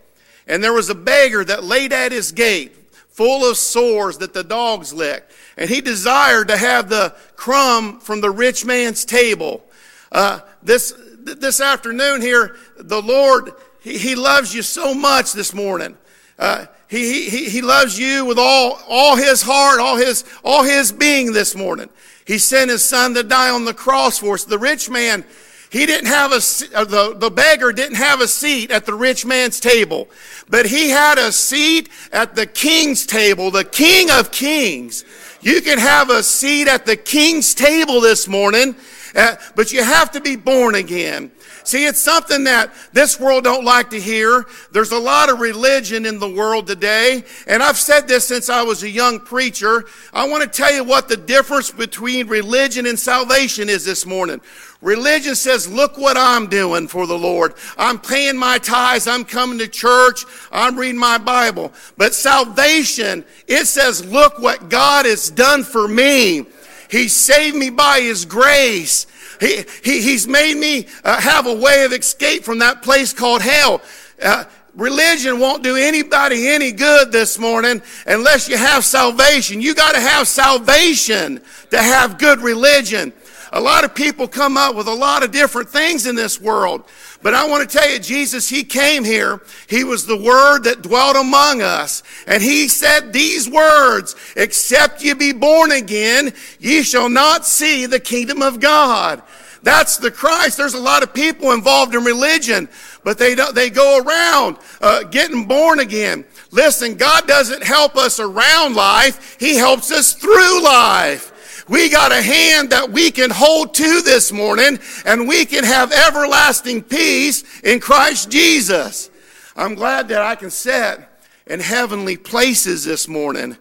And 0.47 0.65
there 0.65 0.73
was 0.73 0.91
a 0.91 0.95
beggar 0.95 1.45
that 1.45 1.63
laid 1.63 1.93
at 1.93 2.11
his 2.11 2.33
gate, 2.33 2.75
full 3.09 3.49
of 3.49 3.57
sores 3.57 4.19
that 4.19 4.33
the 4.33 4.43
dogs 4.43 4.93
licked. 4.93 5.33
And 5.57 5.69
he 5.69 5.81
desired 5.81 6.49
to 6.49 6.57
have 6.57 6.89
the 6.89 7.15
crumb 7.37 8.01
from 8.01 8.21
the 8.21 8.31
rich 8.31 8.65
man's 8.65 9.05
table. 9.05 9.63
Uh, 10.11 10.41
this, 10.63 10.95
this 11.19 11.61
afternoon 11.61 12.23
here, 12.23 12.57
the 12.79 13.03
Lord, 13.03 13.53
he, 13.89 13.99
he 13.99 14.15
loves 14.15 14.55
you 14.55 14.63
so 14.63 14.95
much 14.95 15.33
this 15.33 15.55
morning. 15.55 15.97
Uh, 16.39 16.67
he, 16.89 17.29
he, 17.29 17.49
he 17.49 17.63
loves 17.63 17.99
you 17.99 18.25
with 18.25 18.39
all, 18.39 18.81
all 18.89 19.17
his 19.17 19.43
heart, 19.43 19.81
all 19.81 19.97
his, 19.97 20.25
all 20.45 20.63
his 20.63 20.93
being 20.93 21.33
this 21.33 21.55
morning. 21.55 21.89
He 22.27 22.39
sent 22.39 22.71
his 22.71 22.85
son 22.85 23.15
to 23.15 23.23
die 23.23 23.51
on 23.51 23.65
the 23.65 23.75
cross 23.75 24.19
for 24.19 24.35
us. 24.35 24.45
The 24.45 24.59
rich 24.59 24.91
man, 24.91 25.25
he 25.71 25.87
didn't 25.87 26.09
have 26.09 26.33
a, 26.33 26.41
uh, 26.77 26.85
the, 26.85 27.15
the 27.17 27.31
beggar 27.31 27.73
didn't 27.73 27.97
have 27.97 28.21
a 28.21 28.29
seat 28.29 28.71
at 28.71 28.87
the 28.87 28.95
rich 28.95 29.25
man's 29.25 29.61
table, 29.61 30.09
but 30.49 30.67
he 30.67 30.91
had 30.91 31.19
a 31.19 31.33
seat 31.33 31.89
at 32.13 32.35
the 32.37 32.47
king's 32.47 33.07
table, 33.07 33.51
the 33.51 33.65
king 33.65 34.11
of 34.11 34.31
kings. 34.31 35.05
You 35.41 35.61
can 35.63 35.79
have 35.79 36.11
a 36.11 36.23
seat 36.23 36.69
at 36.69 36.85
the 36.85 36.97
king's 36.97 37.55
table 37.55 38.01
this 38.01 38.29
morning, 38.29 38.77
uh, 39.15 39.37
but 39.57 39.73
you 39.73 39.83
have 39.83 40.11
to 40.13 40.21
be 40.21 40.37
born 40.37 40.75
again. 40.75 41.31
See, 41.69 41.85
it's 41.85 42.03
something 42.03 42.45
that 42.45 42.73
this 42.95 43.21
world 43.21 43.45
don't 43.45 43.63
like 43.63 43.91
to 43.91 44.01
hear. 44.01 44.47
There's 44.73 44.93
a 44.93 44.99
lot 44.99 45.29
of 45.29 45.41
religion 45.41 46.07
in 46.07 46.19
the 46.19 46.27
world 46.27 46.67
today. 46.67 47.23
And 47.47 47.63
I've 47.63 47.77
said 47.77 48.09
this 48.09 48.27
since 48.27 48.49
I 48.49 48.63
was 48.63 48.83
a 48.83 48.89
young 48.89 49.21
preacher. 49.21 49.85
I 50.15 50.27
want 50.27 50.43
to 50.43 50.49
tell 50.49 50.73
you 50.73 50.83
what 50.83 51.11
the 51.11 51.19
difference 51.19 51.71
between 51.71 52.27
religion 52.27 52.87
and 52.87 52.99
salvation 52.99 53.69
is 53.69 53.85
this 53.85 54.07
morning. 54.07 54.41
Religion 54.81 55.35
says, 55.35 55.69
look 55.69 55.99
what 55.99 56.17
I'm 56.17 56.47
doing 56.47 56.89
for 56.89 57.07
the 57.07 57.19
Lord. 57.19 57.53
I'm 57.77 57.99
paying 57.99 58.39
my 58.39 58.57
tithes. 58.57 59.07
I'm 59.07 59.27
coming 59.27 59.59
to 59.59 59.69
church. 59.69 60.25
I'm 60.51 60.75
reading 60.75 60.99
my 60.99 61.19
Bible. 61.19 61.75
But 61.99 62.15
salvation, 62.15 63.27
it 63.47 63.67
says, 63.67 64.07
look 64.07 64.39
what 64.39 64.71
God 64.71 65.05
has 65.05 65.29
done 65.29 65.65
for 65.65 65.87
me. 65.87 66.47
He 66.91 67.09
saved 67.09 67.57
me 67.57 67.69
by 67.69 68.01
His 68.01 68.25
grace. 68.25 69.07
He, 69.41 69.65
he, 69.83 70.01
he's 70.03 70.27
made 70.27 70.57
me 70.57 70.87
uh, 71.05 71.21
have 71.21 71.47
a 71.47 71.55
way 71.55 71.85
of 71.85 71.93
escape 71.93 72.45
from 72.45 72.59
that 72.59 72.83
place 72.83 73.13
called 73.13 73.43
hell. 73.43 73.83
Uh, 74.23 74.45
religion 74.75 75.39
won't 75.39 75.63
do 75.63 75.77
anybody 75.77 76.49
any 76.49 76.73
good 76.73 77.13
this 77.13 77.39
morning 77.39 77.83
unless 78.07 78.49
you 78.49 78.57
have 78.57 78.85
salvation. 78.85 79.61
You 79.61 79.75
got 79.75 79.95
to 79.95 80.01
have 80.01 80.29
salvation 80.29 81.41
to 81.71 81.79
have 81.79 82.19
good 82.19 82.41
religion. 82.41 83.13
A 83.53 83.61
lot 83.61 83.85
of 83.85 83.95
people 83.95 84.29
come 84.29 84.57
up 84.57 84.75
with 84.75 84.89
a 84.89 84.95
lot 84.95 85.23
of 85.23 85.31
different 85.31 85.71
things 85.71 86.07
in 86.07 86.15
this 86.15 86.41
world. 86.41 86.85
But 87.21 87.35
I 87.35 87.49
want 87.49 87.69
to 87.69 87.79
tell 87.79 87.91
you, 87.91 87.99
Jesus, 87.99 88.49
He 88.49 88.63
came 88.63 89.05
here. 89.05 89.41
He 89.69 89.83
was 89.83 90.07
the 90.07 90.17
Word 90.17 90.65
that 90.65 90.83
dwelt 90.83 91.17
among 91.17 91.63
us. 91.63 92.03
And 92.27 92.43
He 92.43 92.69
said 92.69 93.13
these 93.13 93.49
words, 93.49 94.15
except 94.37 95.03
ye 95.03 95.15
be 95.15 95.33
born 95.33 95.73
again, 95.73 96.33
ye 96.61 96.83
shall 96.83 97.09
not 97.09 97.45
see 97.45 97.87
the 97.87 98.01
kingdom 98.01 98.41
of 98.41 98.61
God. 98.61 99.23
That's 99.63 99.97
the 99.97 100.11
Christ. 100.11 100.57
There's 100.57 100.75
a 100.75 100.81
lot 100.81 101.03
of 101.03 101.13
people 101.13 101.53
involved 101.53 101.95
in 101.95 102.05
religion, 102.05 102.69
but 103.03 103.19
they 103.19 103.35
don't, 103.35 103.55
they 103.55 103.71
go 103.71 103.99
around 103.99 104.57
uh, 104.81 105.03
getting 105.05 105.47
born 105.47 105.81
again. 105.81 106.25
Listen, 106.53 106.95
God 106.95 107.27
doesn't 107.27 107.65
help 107.65 107.97
us 107.97 108.21
around 108.21 108.75
life. 108.77 109.37
He 109.41 109.57
helps 109.57 109.91
us 109.91 110.15
through 110.15 110.63
life. 110.63 111.33
We 111.69 111.91
got 111.91 112.13
a 112.13 112.23
hand 112.23 112.71
that 112.71 112.91
we 112.91 113.11
can 113.11 113.31
hold 113.31 113.75
to 113.75 114.01
this 114.01 114.33
morning 114.33 114.79
and 115.05 115.29
we 115.29 115.45
can 115.45 115.65
have 115.65 115.93
everlasting 115.93 116.83
peace 116.83 117.45
in 117.61 117.79
Christ 117.79 118.31
Jesus. 118.31 119.11
I'm 119.55 119.75
glad 119.75 120.09
that 120.09 120.23
I 120.23 120.35
can 120.35 120.51
sit 120.51 121.01
in 121.47 121.61
heavenly 121.61 122.17
places 122.17 122.85
this 122.85 123.07
morning. 123.07 123.57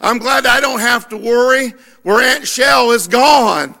I'm 0.00 0.18
glad 0.18 0.46
I 0.46 0.60
don't 0.60 0.80
have 0.80 1.08
to 1.10 1.18
worry 1.18 1.74
where 2.02 2.22
Aunt 2.22 2.48
Shell 2.48 2.92
is 2.92 3.06
gone. 3.06 3.74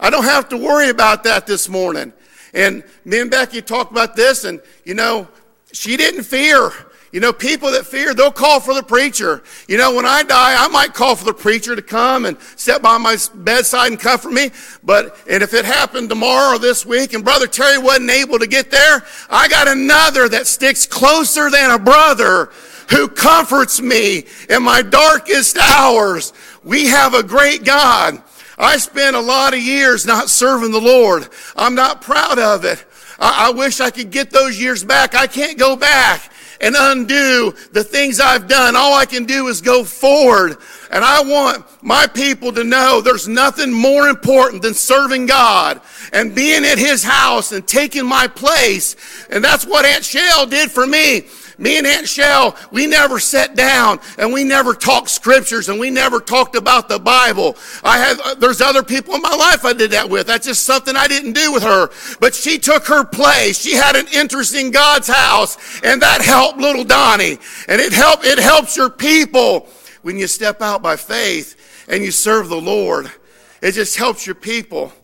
I 0.00 0.10
don't 0.10 0.24
have 0.24 0.48
to 0.48 0.56
worry 0.56 0.88
about 0.88 1.22
that 1.24 1.46
this 1.46 1.68
morning. 1.68 2.12
And 2.52 2.82
me 3.04 3.20
and 3.20 3.30
Becky 3.30 3.62
talked 3.62 3.92
about 3.92 4.16
this, 4.16 4.44
and 4.44 4.60
you 4.84 4.94
know, 4.94 5.28
she 5.72 5.96
didn't 5.96 6.24
fear. 6.24 6.72
You 7.12 7.18
know, 7.18 7.32
people 7.32 7.72
that 7.72 7.86
fear, 7.86 8.14
they'll 8.14 8.30
call 8.30 8.60
for 8.60 8.72
the 8.72 8.84
preacher. 8.84 9.42
You 9.66 9.78
know, 9.78 9.92
when 9.92 10.06
I 10.06 10.22
die, 10.22 10.64
I 10.64 10.68
might 10.68 10.94
call 10.94 11.16
for 11.16 11.24
the 11.24 11.34
preacher 11.34 11.74
to 11.74 11.82
come 11.82 12.24
and 12.24 12.36
sit 12.54 12.82
by 12.82 12.98
my 12.98 13.16
bedside 13.34 13.88
and 13.88 13.98
comfort 13.98 14.30
me. 14.32 14.52
But, 14.84 15.16
and 15.28 15.42
if 15.42 15.52
it 15.52 15.64
happened 15.64 16.08
tomorrow 16.08 16.54
or 16.54 16.58
this 16.60 16.86
week 16.86 17.12
and 17.12 17.24
Brother 17.24 17.48
Terry 17.48 17.78
wasn't 17.78 18.10
able 18.10 18.38
to 18.38 18.46
get 18.46 18.70
there, 18.70 19.04
I 19.28 19.48
got 19.48 19.66
another 19.66 20.28
that 20.28 20.46
sticks 20.46 20.86
closer 20.86 21.50
than 21.50 21.72
a 21.72 21.80
brother 21.80 22.50
who 22.90 23.08
comforts 23.08 23.80
me 23.80 24.24
in 24.48 24.62
my 24.62 24.80
darkest 24.80 25.58
hours. 25.58 26.32
We 26.62 26.86
have 26.86 27.14
a 27.14 27.24
great 27.24 27.64
God. 27.64 28.22
I 28.56 28.76
spent 28.76 29.16
a 29.16 29.20
lot 29.20 29.52
of 29.52 29.60
years 29.60 30.06
not 30.06 30.28
serving 30.28 30.70
the 30.70 30.80
Lord. 30.80 31.28
I'm 31.56 31.74
not 31.74 32.02
proud 32.02 32.38
of 32.38 32.64
it. 32.64 32.84
I, 33.18 33.48
I 33.48 33.50
wish 33.50 33.80
I 33.80 33.90
could 33.90 34.12
get 34.12 34.30
those 34.30 34.60
years 34.60 34.84
back. 34.84 35.16
I 35.16 35.26
can't 35.26 35.58
go 35.58 35.74
back 35.74 36.30
and 36.60 36.76
undo 36.78 37.54
the 37.72 37.82
things 37.82 38.20
I've 38.20 38.48
done. 38.48 38.76
All 38.76 38.94
I 38.94 39.06
can 39.06 39.24
do 39.24 39.48
is 39.48 39.60
go 39.60 39.84
forward. 39.84 40.56
And 40.90 41.04
I 41.04 41.22
want 41.22 41.64
my 41.82 42.06
people 42.06 42.52
to 42.52 42.64
know 42.64 43.00
there's 43.00 43.28
nothing 43.28 43.72
more 43.72 44.08
important 44.08 44.62
than 44.62 44.74
serving 44.74 45.26
God 45.26 45.80
and 46.12 46.34
being 46.34 46.64
at 46.64 46.78
His 46.78 47.02
house 47.02 47.52
and 47.52 47.66
taking 47.66 48.06
my 48.06 48.26
place. 48.26 48.96
And 49.30 49.42
that's 49.42 49.64
what 49.64 49.84
Aunt 49.84 50.04
Shell 50.04 50.46
did 50.46 50.70
for 50.70 50.86
me. 50.86 51.26
Me 51.60 51.76
and 51.76 51.86
Aunt 51.86 52.08
Shell, 52.08 52.56
we 52.72 52.86
never 52.86 53.20
sat 53.20 53.54
down 53.54 54.00
and 54.16 54.32
we 54.32 54.44
never 54.44 54.72
talked 54.72 55.10
scriptures 55.10 55.68
and 55.68 55.78
we 55.78 55.90
never 55.90 56.18
talked 56.18 56.56
about 56.56 56.88
the 56.88 56.98
Bible. 56.98 57.54
I 57.84 57.98
have, 57.98 58.20
uh, 58.24 58.34
there's 58.34 58.62
other 58.62 58.82
people 58.82 59.14
in 59.14 59.20
my 59.20 59.34
life 59.34 59.66
I 59.66 59.74
did 59.74 59.90
that 59.90 60.08
with. 60.08 60.26
That's 60.26 60.46
just 60.46 60.62
something 60.62 60.96
I 60.96 61.06
didn't 61.06 61.34
do 61.34 61.52
with 61.52 61.62
her. 61.62 61.90
But 62.18 62.34
she 62.34 62.58
took 62.58 62.86
her 62.86 63.04
place. 63.04 63.60
She 63.60 63.74
had 63.74 63.94
an 63.94 64.06
interest 64.14 64.54
in 64.54 64.70
God's 64.70 65.06
house 65.06 65.58
and 65.84 66.00
that 66.00 66.22
helped 66.22 66.58
little 66.58 66.82
Donnie. 66.82 67.38
And 67.68 67.78
it 67.78 67.92
helped, 67.92 68.24
it 68.24 68.38
helps 68.38 68.74
your 68.74 68.88
people 68.88 69.68
when 70.00 70.16
you 70.16 70.28
step 70.28 70.62
out 70.62 70.80
by 70.80 70.96
faith 70.96 71.84
and 71.88 72.02
you 72.02 72.10
serve 72.10 72.48
the 72.48 72.60
Lord. 72.60 73.12
It 73.60 73.72
just 73.72 73.96
helps 73.96 74.26
your 74.26 74.34
people. 74.34 74.94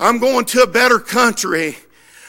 I'm 0.00 0.18
going 0.18 0.46
to 0.46 0.62
a 0.62 0.66
better 0.66 1.00
country. 1.00 1.76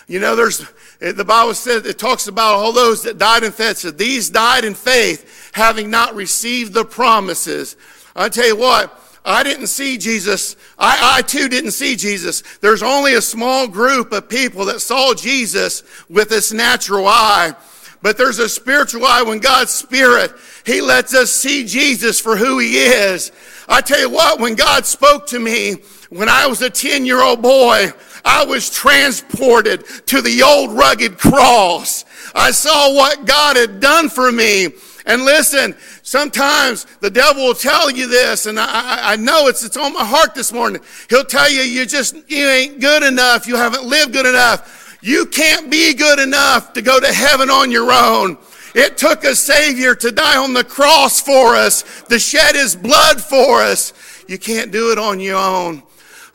You 0.06 0.20
know, 0.20 0.36
there's, 0.36 0.66
the 1.00 1.24
Bible 1.24 1.54
says, 1.54 1.86
it 1.86 1.98
talks 1.98 2.28
about 2.28 2.56
all 2.56 2.74
those 2.74 3.04
that 3.04 3.18
died 3.18 3.44
in 3.44 3.52
faith. 3.52 3.78
So 3.78 3.92
these 3.92 4.30
died 4.30 4.66
in 4.66 4.74
faith, 4.74 5.52
having 5.54 5.90
not 5.90 6.14
received 6.14 6.74
the 6.74 6.84
promises. 6.84 7.78
I 8.16 8.28
tell 8.30 8.48
you 8.48 8.58
what, 8.58 9.02
I 9.24 9.44
didn't 9.44 9.68
see 9.68 9.98
Jesus. 9.98 10.56
I, 10.78 11.18
I 11.18 11.22
too 11.22 11.48
didn't 11.48 11.72
see 11.72 11.96
Jesus. 11.96 12.44
There's 12.60 12.84
only 12.84 13.14
a 13.14 13.22
small 13.22 13.68
group 13.68 14.12
of 14.12 14.28
people 14.28 14.66
that 14.66 14.82
saw 14.82 15.14
Jesus 15.14 15.84
with 16.10 16.30
this 16.30 16.52
natural 16.52 17.08
eye. 17.08 17.54
But 18.02 18.18
there's 18.18 18.40
a 18.40 18.50
spiritual 18.50 19.06
eye 19.06 19.22
when 19.22 19.40
God's 19.40 19.72
Spirit, 19.72 20.32
He 20.66 20.82
lets 20.82 21.14
us 21.14 21.32
see 21.32 21.66
Jesus 21.66 22.20
for 22.20 22.38
who 22.38 22.60
He 22.60 22.78
is. 22.78 23.32
I 23.68 23.82
tell 23.82 24.00
you 24.00 24.10
what, 24.10 24.40
when 24.40 24.56
God 24.56 24.86
spoke 24.86 25.28
to 25.28 25.40
me 25.40 25.76
when 26.10 26.28
I 26.28 26.48
was 26.48 26.62
a 26.62 26.70
10 26.70 27.06
year 27.06 27.22
old 27.22 27.42
boy, 27.42 27.92
I 28.24 28.46
was 28.46 28.70
transported 28.70 29.86
to 30.08 30.22
the 30.22 30.44
old 30.44 30.72
rugged 30.72 31.18
cross. 31.18 32.06
I 32.36 32.52
saw 32.52 32.94
what 32.94 33.26
God 33.26 33.56
had 33.56 33.80
done 33.80 34.10
for 34.10 34.32
me. 34.32 34.70
And 35.06 35.24
listen, 35.24 35.76
sometimes 36.04 36.86
the 37.00 37.10
devil 37.10 37.44
will 37.44 37.56
tell 37.56 37.90
you 37.90 38.08
this, 38.08 38.46
and 38.46 38.60
I, 38.60 39.14
I 39.14 39.16
know 39.16 39.48
it's, 39.48 39.64
it's 39.64 39.78
on 39.78 39.94
my 39.94 40.06
heart 40.06 40.36
this 40.36 40.54
morning. 40.54 40.82
He'll 41.10 41.24
tell 41.24 41.50
you, 41.50 41.62
you 41.62 41.86
just, 41.86 42.16
you 42.30 42.48
ain't 42.48 42.80
good 42.80 43.02
enough. 43.02 43.48
You 43.48 43.56
haven't 43.56 43.86
lived 43.86 44.14
good 44.14 44.28
enough. 44.28 44.98
You 45.02 45.26
can't 45.26 45.72
be 45.72 45.94
good 45.94 46.20
enough 46.20 46.74
to 46.74 46.82
go 46.82 47.00
to 47.00 47.12
heaven 47.12 47.50
on 47.50 47.72
your 47.72 47.92
own. 47.92 48.38
It 48.76 48.98
took 48.98 49.24
a 49.24 49.36
Savior 49.36 49.96
to 49.96 50.12
die 50.12 50.38
on 50.38 50.54
the 50.54 50.64
cross 50.64 51.22
for 51.22 51.56
us, 51.56 52.04
to 52.04 52.20
shed 52.20 52.56
His 52.56 52.76
blood 52.76 53.20
for 53.20 53.62
us. 53.62 53.94
You 54.28 54.38
can't 54.38 54.72
do 54.72 54.92
it 54.92 55.00
on 55.00 55.20
your 55.20 55.38
own. 55.38 55.82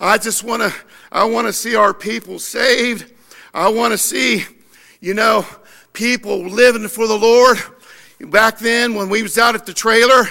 I 0.01 0.19
just 0.19 0.43
want 0.43 0.63
to 0.63 0.75
I 1.15 1.23
want 1.27 1.47
to 1.47 1.53
see 1.53 1.77
our 1.77 1.95
people 1.95 2.41
saved. 2.41 3.13
I 3.55 3.69
want 3.69 3.93
to 3.93 3.99
see, 3.99 4.45
you 5.01 5.15
know, 5.15 5.47
people 5.93 6.45
living 6.45 6.89
for 6.89 7.07
the 7.07 7.17
Lord. 7.17 7.57
Back 8.21 8.59
then, 8.59 8.97
when 8.97 9.09
we 9.09 9.23
was 9.23 9.39
out 9.39 9.55
at 9.55 9.65
the 9.65 9.73
trailer, 9.73 10.25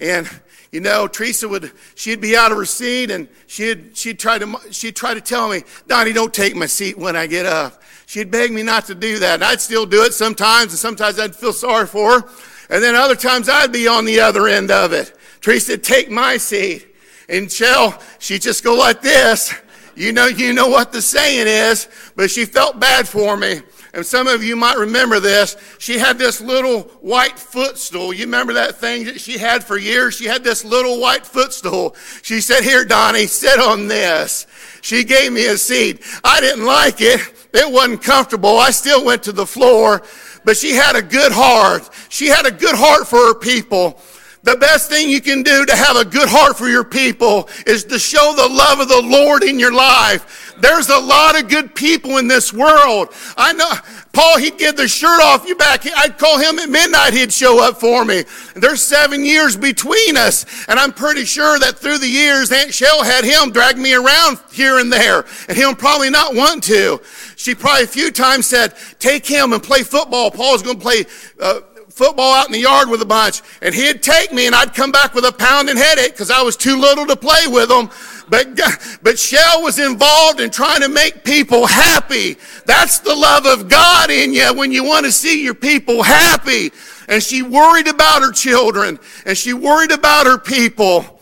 and 0.00 0.26
you 0.70 0.80
know, 0.80 1.06
Teresa 1.06 1.46
would 1.50 1.70
she'd 1.96 2.22
be 2.22 2.34
out 2.34 2.50
of 2.50 2.56
her 2.56 2.64
seat, 2.64 3.10
and 3.10 3.28
she'd 3.46 3.94
she'd 3.94 4.18
try 4.18 4.38
to 4.38 4.58
she'd 4.70 4.96
try 4.96 5.12
to 5.12 5.20
tell 5.20 5.50
me, 5.50 5.64
Donnie, 5.86 6.14
don't 6.14 6.32
take 6.32 6.56
my 6.56 6.64
seat 6.64 6.96
when 6.96 7.14
I 7.14 7.26
get 7.26 7.44
up. 7.44 7.82
She'd 8.06 8.30
beg 8.30 8.52
me 8.52 8.62
not 8.62 8.86
to 8.86 8.94
do 8.94 9.18
that, 9.18 9.34
and 9.34 9.44
I'd 9.44 9.60
still 9.60 9.84
do 9.84 10.02
it 10.02 10.14
sometimes, 10.14 10.72
and 10.72 10.78
sometimes 10.78 11.18
I'd 11.18 11.36
feel 11.36 11.52
sorry 11.52 11.86
for 11.86 12.20
her, 12.20 12.28
and 12.70 12.82
then 12.82 12.94
other 12.94 13.16
times 13.16 13.50
I'd 13.50 13.70
be 13.70 13.86
on 13.86 14.06
the 14.06 14.20
other 14.20 14.48
end 14.48 14.70
of 14.70 14.94
it. 14.94 15.12
Teresa, 15.42 15.76
take 15.76 16.10
my 16.10 16.38
seat, 16.38 16.86
and 17.28 17.52
Shell, 17.52 18.00
she'd 18.18 18.40
just 18.40 18.64
go 18.64 18.74
like 18.74 19.02
this. 19.02 19.54
You 19.94 20.12
know, 20.12 20.26
you 20.26 20.52
know 20.52 20.68
what 20.68 20.92
the 20.92 21.02
saying 21.02 21.46
is, 21.46 21.88
but 22.16 22.30
she 22.30 22.44
felt 22.44 22.80
bad 22.80 23.06
for 23.06 23.36
me. 23.36 23.60
And 23.94 24.06
some 24.06 24.26
of 24.26 24.42
you 24.42 24.56
might 24.56 24.78
remember 24.78 25.20
this. 25.20 25.56
She 25.78 25.98
had 25.98 26.18
this 26.18 26.40
little 26.40 26.82
white 27.02 27.38
footstool. 27.38 28.14
You 28.14 28.24
remember 28.24 28.54
that 28.54 28.76
thing 28.76 29.04
that 29.04 29.20
she 29.20 29.36
had 29.36 29.62
for 29.62 29.76
years? 29.76 30.14
She 30.14 30.24
had 30.24 30.42
this 30.42 30.64
little 30.64 30.98
white 30.98 31.26
footstool. 31.26 31.94
She 32.22 32.40
said, 32.40 32.64
Here, 32.64 32.86
Donnie, 32.86 33.26
sit 33.26 33.60
on 33.60 33.88
this. 33.88 34.46
She 34.80 35.04
gave 35.04 35.32
me 35.32 35.46
a 35.46 35.58
seat. 35.58 36.02
I 36.24 36.40
didn't 36.40 36.64
like 36.64 37.00
it. 37.00 37.20
It 37.52 37.70
wasn't 37.70 38.02
comfortable. 38.02 38.58
I 38.58 38.70
still 38.70 39.04
went 39.04 39.22
to 39.24 39.32
the 39.32 39.46
floor, 39.46 40.02
but 40.42 40.56
she 40.56 40.72
had 40.72 40.96
a 40.96 41.02
good 41.02 41.32
heart. 41.32 41.90
She 42.08 42.28
had 42.28 42.46
a 42.46 42.50
good 42.50 42.74
heart 42.74 43.06
for 43.06 43.18
her 43.18 43.34
people. 43.34 44.00
The 44.44 44.56
best 44.56 44.90
thing 44.90 45.08
you 45.08 45.20
can 45.20 45.44
do 45.44 45.64
to 45.64 45.76
have 45.76 45.96
a 45.96 46.04
good 46.04 46.28
heart 46.28 46.58
for 46.58 46.68
your 46.68 46.82
people 46.82 47.48
is 47.64 47.84
to 47.84 47.98
show 47.98 48.34
the 48.36 48.48
love 48.48 48.80
of 48.80 48.88
the 48.88 49.00
Lord 49.00 49.44
in 49.44 49.60
your 49.60 49.72
life. 49.72 50.54
There's 50.60 50.88
a 50.88 50.98
lot 50.98 51.40
of 51.40 51.48
good 51.48 51.74
people 51.74 52.18
in 52.18 52.26
this 52.26 52.52
world. 52.52 53.08
I 53.36 53.52
know 53.52 53.70
Paul, 54.12 54.38
he'd 54.38 54.58
give 54.58 54.76
the 54.76 54.88
shirt 54.88 55.22
off 55.22 55.46
you 55.46 55.54
back. 55.54 55.86
I'd 55.96 56.18
call 56.18 56.38
him 56.38 56.58
at 56.58 56.68
midnight. 56.68 57.14
He'd 57.14 57.32
show 57.32 57.62
up 57.62 57.78
for 57.78 58.04
me. 58.04 58.24
There's 58.54 58.82
seven 58.82 59.24
years 59.24 59.56
between 59.56 60.16
us. 60.16 60.44
And 60.68 60.78
I'm 60.78 60.92
pretty 60.92 61.24
sure 61.24 61.58
that 61.60 61.78
through 61.78 61.98
the 61.98 62.08
years, 62.08 62.50
Aunt 62.50 62.74
Shell 62.74 63.04
had 63.04 63.24
him 63.24 63.52
drag 63.52 63.78
me 63.78 63.94
around 63.94 64.38
here 64.52 64.78
and 64.78 64.92
there. 64.92 65.24
And 65.48 65.56
he'll 65.56 65.74
probably 65.74 66.10
not 66.10 66.34
want 66.34 66.64
to. 66.64 67.00
She 67.36 67.54
probably 67.54 67.84
a 67.84 67.88
few 67.88 68.10
times 68.10 68.46
said, 68.46 68.74
take 68.98 69.24
him 69.24 69.52
and 69.52 69.62
play 69.62 69.82
football. 69.82 70.30
Paul's 70.30 70.62
going 70.62 70.78
to 70.78 70.82
play, 70.82 71.04
uh, 71.40 71.60
football 71.92 72.32
out 72.34 72.46
in 72.46 72.52
the 72.52 72.58
yard 72.58 72.88
with 72.88 73.02
a 73.02 73.06
bunch, 73.06 73.42
and 73.60 73.74
he'd 73.74 74.02
take 74.02 74.32
me, 74.32 74.46
and 74.46 74.54
I'd 74.54 74.74
come 74.74 74.90
back 74.90 75.14
with 75.14 75.24
a 75.24 75.32
pounding 75.32 75.76
headache 75.76 76.12
because 76.12 76.30
I 76.30 76.42
was 76.42 76.56
too 76.56 76.76
little 76.76 77.06
to 77.06 77.16
play 77.16 77.46
with 77.46 77.70
him. 77.70 77.90
But, 78.28 78.58
but 79.02 79.18
Shell 79.18 79.62
was 79.62 79.78
involved 79.78 80.40
in 80.40 80.50
trying 80.50 80.80
to 80.80 80.88
make 80.88 81.22
people 81.22 81.66
happy. 81.66 82.36
That's 82.64 83.00
the 83.00 83.14
love 83.14 83.46
of 83.46 83.68
God 83.68 84.10
in 84.10 84.32
you 84.32 84.54
when 84.54 84.72
you 84.72 84.84
want 84.84 85.06
to 85.06 85.12
see 85.12 85.44
your 85.44 85.54
people 85.54 86.02
happy. 86.02 86.72
And 87.08 87.22
she 87.22 87.42
worried 87.42 87.88
about 87.88 88.22
her 88.22 88.32
children, 88.32 88.98
and 89.26 89.36
she 89.36 89.52
worried 89.52 89.90
about 89.90 90.26
her 90.26 90.38
people. 90.38 91.20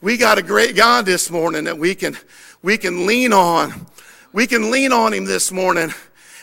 We 0.00 0.16
got 0.16 0.38
a 0.38 0.42
great 0.42 0.76
God 0.76 1.04
this 1.06 1.30
morning 1.30 1.64
that 1.64 1.78
we 1.78 1.94
can, 1.94 2.16
we 2.62 2.76
can 2.78 3.06
lean 3.06 3.32
on. 3.32 3.86
We 4.32 4.46
can 4.46 4.70
lean 4.70 4.92
on 4.92 5.12
him 5.12 5.24
this 5.24 5.52
morning. 5.52 5.92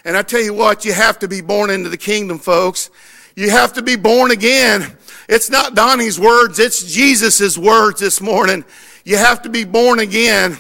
And 0.05 0.15
I 0.15 0.21
tell 0.21 0.41
you 0.41 0.53
what, 0.53 0.85
you 0.85 0.93
have 0.93 1.19
to 1.19 1.27
be 1.27 1.41
born 1.41 1.69
into 1.69 1.89
the 1.89 1.97
kingdom, 1.97 2.39
folks. 2.39 2.89
You 3.35 3.49
have 3.49 3.73
to 3.73 3.81
be 3.81 3.95
born 3.95 4.31
again. 4.31 4.97
It's 5.27 5.49
not 5.49 5.75
Donnie's 5.75 6.19
words, 6.19 6.59
it's 6.59 6.83
Jesus' 6.91 7.57
words 7.57 7.99
this 7.99 8.19
morning. 8.19 8.65
You 9.05 9.17
have 9.17 9.41
to 9.43 9.49
be 9.49 9.63
born 9.63 9.99
again. 9.99 10.57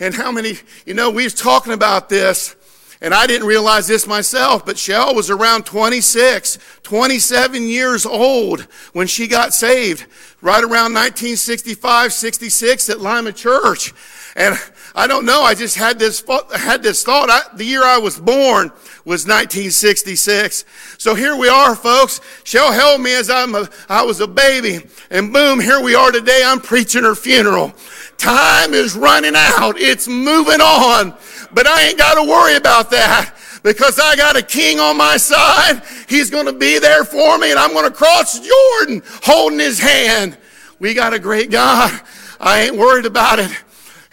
And 0.00 0.14
how 0.14 0.30
many, 0.32 0.54
you 0.86 0.94
know, 0.94 1.10
we 1.10 1.24
was 1.24 1.34
talking 1.34 1.72
about 1.72 2.08
this, 2.08 2.54
And 3.00 3.14
I 3.14 3.28
didn't 3.28 3.46
realize 3.46 3.86
this 3.86 4.08
myself, 4.08 4.66
but 4.66 4.76
Shell 4.76 5.14
was 5.14 5.30
around 5.30 5.66
26, 5.66 6.58
27 6.82 7.62
years 7.62 8.04
old 8.04 8.62
when 8.92 9.06
she 9.06 9.28
got 9.28 9.54
saved, 9.54 10.06
right 10.40 10.64
around 10.64 10.94
1965, 10.94 12.12
66 12.12 12.90
at 12.90 13.00
Lima 13.00 13.32
Church. 13.32 13.94
And 14.34 14.58
I 14.98 15.06
don't 15.06 15.24
know, 15.24 15.42
I 15.42 15.54
just 15.54 15.76
had 15.76 15.96
this, 16.00 16.24
had 16.52 16.82
this 16.82 17.04
thought. 17.04 17.30
I, 17.30 17.42
the 17.54 17.64
year 17.64 17.84
I 17.84 17.98
was 17.98 18.18
born 18.18 18.72
was 19.04 19.28
1966. 19.28 20.64
So 20.98 21.14
here 21.14 21.36
we 21.36 21.48
are, 21.48 21.76
folks. 21.76 22.20
Shell 22.42 22.72
held 22.72 23.00
me 23.00 23.14
as 23.14 23.30
I'm 23.30 23.54
a, 23.54 23.70
I 23.88 24.02
was 24.02 24.18
a 24.18 24.26
baby. 24.26 24.80
And 25.10 25.32
boom, 25.32 25.60
here 25.60 25.80
we 25.80 25.94
are 25.94 26.10
today. 26.10 26.42
I'm 26.44 26.60
preaching 26.60 27.04
her 27.04 27.14
funeral. 27.14 27.74
Time 28.16 28.74
is 28.74 28.96
running 28.96 29.34
out. 29.36 29.78
It's 29.78 30.08
moving 30.08 30.60
on. 30.60 31.14
But 31.52 31.68
I 31.68 31.86
ain't 31.86 31.98
got 31.98 32.14
to 32.14 32.28
worry 32.28 32.56
about 32.56 32.90
that 32.90 33.36
because 33.62 34.00
I 34.00 34.16
got 34.16 34.34
a 34.34 34.42
king 34.42 34.80
on 34.80 34.96
my 34.96 35.16
side. 35.16 35.80
He's 36.08 36.28
going 36.28 36.46
to 36.46 36.52
be 36.52 36.80
there 36.80 37.04
for 37.04 37.38
me 37.38 37.52
and 37.52 37.60
I'm 37.60 37.72
going 37.72 37.88
to 37.88 37.96
cross 37.96 38.40
Jordan 38.40 39.04
holding 39.22 39.60
his 39.60 39.78
hand. 39.78 40.36
We 40.80 40.92
got 40.92 41.14
a 41.14 41.20
great 41.20 41.52
God. 41.52 42.00
I 42.40 42.62
ain't 42.62 42.76
worried 42.76 43.06
about 43.06 43.38
it. 43.38 43.56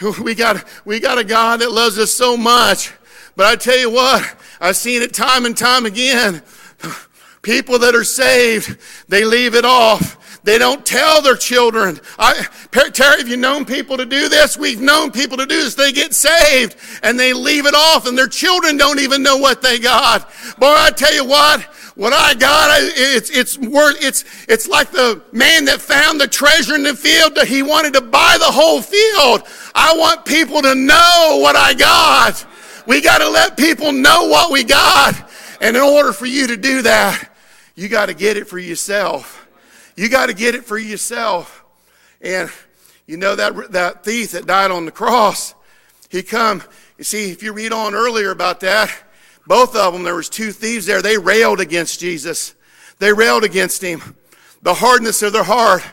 We 0.01 0.35
got, 0.35 0.63
we 0.83 0.99
got 0.99 1.17
a 1.17 1.23
God 1.23 1.61
that 1.61 1.71
loves 1.71 1.97
us 1.97 2.11
so 2.11 2.35
much. 2.35 2.91
But 3.35 3.45
I 3.45 3.55
tell 3.55 3.77
you 3.77 3.89
what, 3.89 4.35
I've 4.59 4.77
seen 4.77 5.01
it 5.01 5.13
time 5.13 5.45
and 5.45 5.57
time 5.57 5.85
again. 5.85 6.41
People 7.41 7.79
that 7.79 7.95
are 7.95 8.03
saved, 8.03 8.77
they 9.07 9.23
leave 9.23 9.55
it 9.55 9.65
off. 9.65 10.41
They 10.43 10.59
don't 10.59 10.85
tell 10.85 11.23
their 11.23 11.35
children. 11.35 11.99
I, 12.19 12.45
Terry, 12.71 13.17
have 13.17 13.27
you 13.27 13.35
known 13.35 13.65
people 13.65 13.97
to 13.97 14.05
do 14.05 14.29
this? 14.29 14.57
We've 14.57 14.79
known 14.79 15.11
people 15.11 15.37
to 15.37 15.45
do 15.45 15.63
this. 15.63 15.73
They 15.73 15.91
get 15.91 16.13
saved 16.13 16.75
and 17.01 17.19
they 17.19 17.33
leave 17.33 17.65
it 17.65 17.73
off 17.73 18.05
and 18.05 18.15
their 18.15 18.27
children 18.27 18.77
don't 18.77 18.99
even 18.99 19.23
know 19.23 19.37
what 19.37 19.63
they 19.63 19.79
got. 19.79 20.29
Boy, 20.59 20.67
I 20.67 20.91
tell 20.91 21.13
you 21.13 21.25
what, 21.25 21.67
what 21.95 22.11
I 22.11 22.33
got, 22.33 22.77
it's, 22.81 23.29
it's 23.29 23.57
worth, 23.57 24.03
it's, 24.03 24.25
it's 24.49 24.67
like 24.67 24.91
the 24.91 25.21
man 25.31 25.65
that 25.65 25.79
found 25.79 26.19
the 26.19 26.27
treasure 26.27 26.75
in 26.75 26.83
the 26.83 26.93
field. 26.93 27.35
That 27.35 27.47
he 27.47 27.63
wanted 27.63 27.93
to 27.93 28.01
buy 28.01 28.35
the 28.37 28.51
whole 28.51 28.81
field. 28.81 29.43
I 29.73 29.95
want 29.97 30.25
people 30.25 30.61
to 30.61 30.75
know 30.75 31.39
what 31.41 31.55
I 31.55 31.73
got. 31.73 32.45
We 32.85 33.01
got 33.01 33.19
to 33.19 33.29
let 33.29 33.55
people 33.55 33.93
know 33.93 34.27
what 34.27 34.51
we 34.51 34.65
got. 34.65 35.15
And 35.61 35.77
in 35.77 35.81
order 35.81 36.11
for 36.11 36.25
you 36.25 36.47
to 36.47 36.57
do 36.57 36.81
that, 36.81 37.29
you 37.75 37.87
got 37.87 38.07
to 38.07 38.13
get 38.13 38.35
it 38.35 38.47
for 38.47 38.59
yourself. 38.59 39.47
You 39.95 40.09
got 40.09 40.25
to 40.27 40.33
get 40.33 40.53
it 40.53 40.65
for 40.65 40.77
yourself. 40.77 41.63
And 42.21 42.49
you 43.07 43.15
know 43.15 43.35
that, 43.35 43.71
that 43.71 44.03
thief 44.03 44.31
that 44.31 44.45
died 44.45 44.71
on 44.71 44.85
the 44.85 44.91
cross, 44.91 45.55
he 46.09 46.23
come, 46.23 46.61
you 46.97 47.05
see, 47.05 47.31
if 47.31 47.41
you 47.41 47.53
read 47.53 47.71
on 47.71 47.93
earlier 47.95 48.31
about 48.31 48.59
that, 48.59 48.93
both 49.47 49.75
of 49.75 49.93
them, 49.93 50.03
there 50.03 50.15
was 50.15 50.29
two 50.29 50.51
thieves 50.51 50.85
there. 50.85 51.01
They 51.01 51.17
railed 51.17 51.59
against 51.59 51.99
Jesus. 51.99 52.55
They 52.99 53.13
railed 53.13 53.43
against 53.43 53.81
him. 53.81 54.15
The 54.61 54.73
hardness 54.73 55.21
of 55.21 55.33
their 55.33 55.43
heart. 55.43 55.83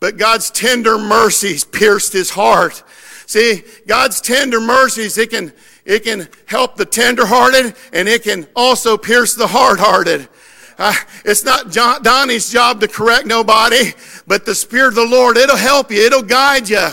But 0.00 0.16
God's 0.16 0.50
tender 0.50 0.98
mercies 0.98 1.64
pierced 1.64 2.12
his 2.12 2.30
heart. 2.30 2.82
See, 3.26 3.62
God's 3.86 4.20
tender 4.20 4.60
mercies, 4.60 5.16
it 5.18 5.30
can, 5.30 5.52
it 5.84 6.04
can 6.04 6.28
help 6.46 6.76
the 6.76 6.84
tenderhearted 6.84 7.74
and 7.92 8.08
it 8.08 8.22
can 8.22 8.46
also 8.54 8.96
pierce 8.96 9.34
the 9.34 9.46
hard-hearted. 9.46 10.28
Uh, 10.76 10.94
it's 11.24 11.44
not 11.44 11.70
John, 11.70 12.02
Donnie's 12.02 12.50
job 12.50 12.80
to 12.80 12.88
correct 12.88 13.26
nobody, 13.26 13.92
but 14.26 14.44
the 14.44 14.54
Spirit 14.54 14.88
of 14.88 14.94
the 14.96 15.06
Lord, 15.06 15.36
it'll 15.36 15.56
help 15.56 15.90
you. 15.90 16.04
It'll 16.04 16.22
guide 16.22 16.68
you. 16.68 16.88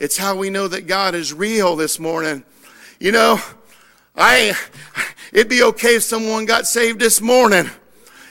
It's 0.00 0.16
how 0.16 0.36
we 0.36 0.50
know 0.50 0.68
that 0.68 0.86
God 0.86 1.14
is 1.14 1.32
real 1.32 1.76
this 1.76 1.98
morning. 1.98 2.44
You 2.98 3.12
know, 3.12 3.40
I, 4.16 4.56
it'd 5.34 5.50
be 5.50 5.62
okay 5.64 5.96
if 5.96 6.02
someone 6.02 6.46
got 6.46 6.66
saved 6.66 6.98
this 6.98 7.20
morning. 7.20 7.68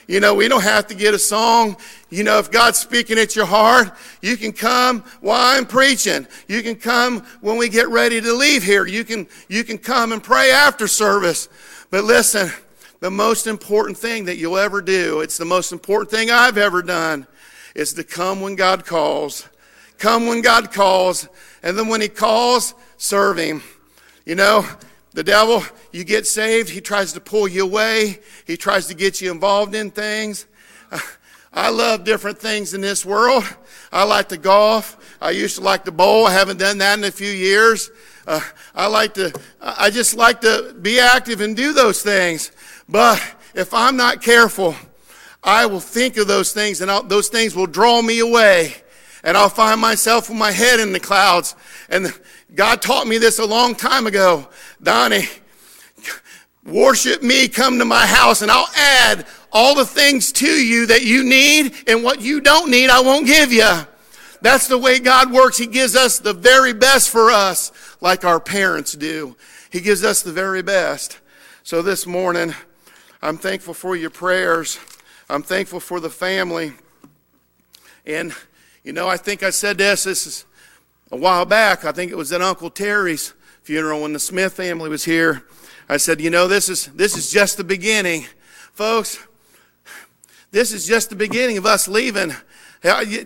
You 0.08 0.20
know, 0.20 0.34
we 0.34 0.48
don't 0.48 0.64
have 0.64 0.88
to 0.88 0.96
get 0.96 1.14
a 1.14 1.20
song. 1.20 1.78
You 2.10 2.24
know, 2.24 2.40
if 2.40 2.52
God's 2.52 2.80
speaking 2.80 3.18
at 3.18 3.36
your 3.36 3.46
heart, 3.46 3.92
you 4.22 4.36
can 4.36 4.52
come 4.52 5.02
while 5.22 5.58
I'm 5.58 5.66
preaching. 5.66 6.28
You 6.48 6.62
can 6.62 6.76
come 6.76 7.22
when 7.42 7.58
we 7.58 7.70
get 7.70 7.88
ready 7.90 8.20
to 8.20 8.34
leave 8.34 8.64
here. 8.64 8.86
You 8.86 9.04
can, 9.04 9.28
you 9.48 9.64
can 9.64 9.78
come 9.78 10.12
and 10.12 10.22
pray 10.22 10.52
after 10.52 10.88
service. 10.88 11.48
But 11.90 12.04
listen, 12.04 12.52
the 13.00 13.12
most 13.12 13.48
important 13.48 13.98
thing 13.98 14.26
that 14.26 14.38
you'll 14.38 14.58
ever 14.58 14.82
do, 14.82 15.22
it's 15.22 15.38
the 15.38 15.46
most 15.46 15.72
important 15.72 16.12
thing 16.12 16.32
I've 16.32 16.58
ever 16.58 16.82
done, 16.82 17.28
is 17.76 17.94
to 17.94 18.04
come 18.04 18.42
when 18.42 18.56
God 18.56 18.86
calls. 18.86 19.48
Come 19.98 20.28
when 20.28 20.42
God 20.42 20.72
calls. 20.72 21.30
And 21.64 21.78
then 21.78 21.88
when 21.88 22.02
He 22.02 22.10
calls, 22.10 22.74
serve 22.98 23.38
Him. 23.38 23.62
You 24.26 24.36
know, 24.36 24.66
the 25.14 25.24
devil, 25.24 25.64
you 25.92 26.04
get 26.04 26.26
saved, 26.26 26.70
he 26.70 26.82
tries 26.82 27.14
to 27.14 27.20
pull 27.20 27.48
you 27.48 27.64
away. 27.64 28.20
He 28.46 28.58
tries 28.58 28.88
to 28.88 28.96
get 28.96 29.22
you 29.22 29.32
involved 29.32 29.76
in 29.76 29.92
things. 29.92 30.48
I 31.54 31.70
love 31.70 32.04
different 32.04 32.40
things 32.40 32.74
in 32.74 32.82
this 32.82 33.06
world. 33.06 33.44
I 33.92 34.06
like 34.06 34.30
to 34.30 34.38
golf. 34.38 34.98
I 35.22 35.30
used 35.32 35.58
to 35.58 35.62
like 35.62 35.86
to 35.86 35.92
bowl. 35.92 36.26
I 36.26 36.32
haven't 36.32 36.58
done 36.58 36.80
that 36.80 36.98
in 36.98 37.04
a 37.06 37.12
few 37.12 37.30
years. 37.30 37.92
Uh, 38.26 38.42
I 38.74 38.88
like 38.88 39.14
to, 39.16 39.32
I 39.62 39.92
just 39.92 40.16
like 40.16 40.42
to 40.42 40.76
be 40.82 41.00
active 41.00 41.42
and 41.42 41.56
do 41.56 41.74
those 41.74 42.02
things. 42.02 42.52
But 42.90 43.22
if 43.54 43.72
I'm 43.72 43.96
not 43.96 44.24
careful, 44.24 44.76
I 45.44 45.68
will 45.68 45.80
think 45.80 46.18
of 46.18 46.28
those 46.28 46.54
things 46.54 46.82
and 46.82 46.90
I'll, 46.90 47.04
those 47.04 47.28
things 47.28 47.56
will 47.56 47.68
draw 47.68 48.02
me 48.02 48.20
away. 48.20 48.76
And 49.24 49.38
I'll 49.38 49.50
find 49.50 49.80
myself 49.80 50.30
with 50.30 50.38
my 50.38 50.52
head 50.52 50.80
in 50.80 50.92
the 50.92 51.00
clouds. 51.00 51.56
And 51.88 52.12
God 52.56 52.82
taught 52.82 53.08
me 53.08 53.18
this 53.18 53.40
a 53.40 53.46
long 53.46 53.74
time 53.76 54.06
ago. 54.06 54.48
Donnie, 54.82 55.28
worship 56.64 57.24
me, 57.24 57.48
come 57.48 57.80
to 57.80 57.86
my 57.86 58.06
house, 58.06 58.42
and 58.42 58.52
I'll 58.52 58.70
add 58.76 59.26
all 59.52 59.76
the 59.76 59.86
things 59.86 60.32
to 60.34 60.48
you 60.48 60.86
that 60.88 61.04
you 61.04 61.24
need, 61.24 61.74
and 61.88 62.04
what 62.04 62.22
you 62.22 62.42
don't 62.42 62.70
need, 62.72 62.90
I 62.90 63.02
won't 63.02 63.26
give 63.26 63.52
you. 63.52 63.70
That's 64.42 64.68
the 64.68 64.78
way 64.78 65.00
God 65.00 65.32
works. 65.32 65.58
He 65.58 65.68
gives 65.68 65.96
us 65.96 66.20
the 66.20 66.34
very 66.34 66.74
best 66.74 67.10
for 67.10 67.32
us, 67.32 67.72
like 68.02 68.26
our 68.26 68.40
parents 68.40 68.94
do. 68.94 69.36
He 69.72 69.80
gives 69.80 70.04
us 70.04 70.22
the 70.22 70.32
very 70.32 70.62
best. 70.62 71.20
So 71.64 71.82
this 71.82 72.06
morning, 72.06 72.54
I'm 73.22 73.38
thankful 73.38 73.74
for 73.74 73.96
your 73.96 74.10
prayers. 74.10 74.80
I'm 75.30 75.44
thankful 75.44 75.80
for 75.80 76.00
the 76.00 76.10
family. 76.10 76.74
And, 78.06 78.34
you 78.84 78.92
know, 78.92 79.08
I 79.08 79.18
think 79.18 79.44
I 79.44 79.50
said 79.50 79.78
this, 79.78 80.04
this 80.04 80.28
is 80.28 80.46
a 81.14 81.16
while 81.16 81.46
back. 81.46 81.86
I 81.86 81.92
think 81.92 82.12
it 82.12 82.18
was 82.18 82.34
at 82.34 82.42
Uncle 82.42 82.72
Terry's 82.72 83.36
funeral 83.62 84.02
when 84.02 84.14
the 84.14 84.20
Smith 84.20 84.54
family 84.54 84.90
was 84.90 85.06
here. 85.06 85.44
I 85.88 85.98
said, 85.98 86.20
you 86.20 86.32
know, 86.32 86.48
this 86.48 86.70
is, 86.70 86.88
this 86.88 87.16
is 87.16 87.32
just 87.32 87.58
the 87.58 87.64
beginning. 87.64 88.26
Folks, 88.74 89.20
this 90.50 90.74
is 90.74 90.88
just 90.88 91.12
the 91.12 91.16
beginning 91.16 91.60
of 91.60 91.68
us 91.68 91.88
leaving. 91.88 92.34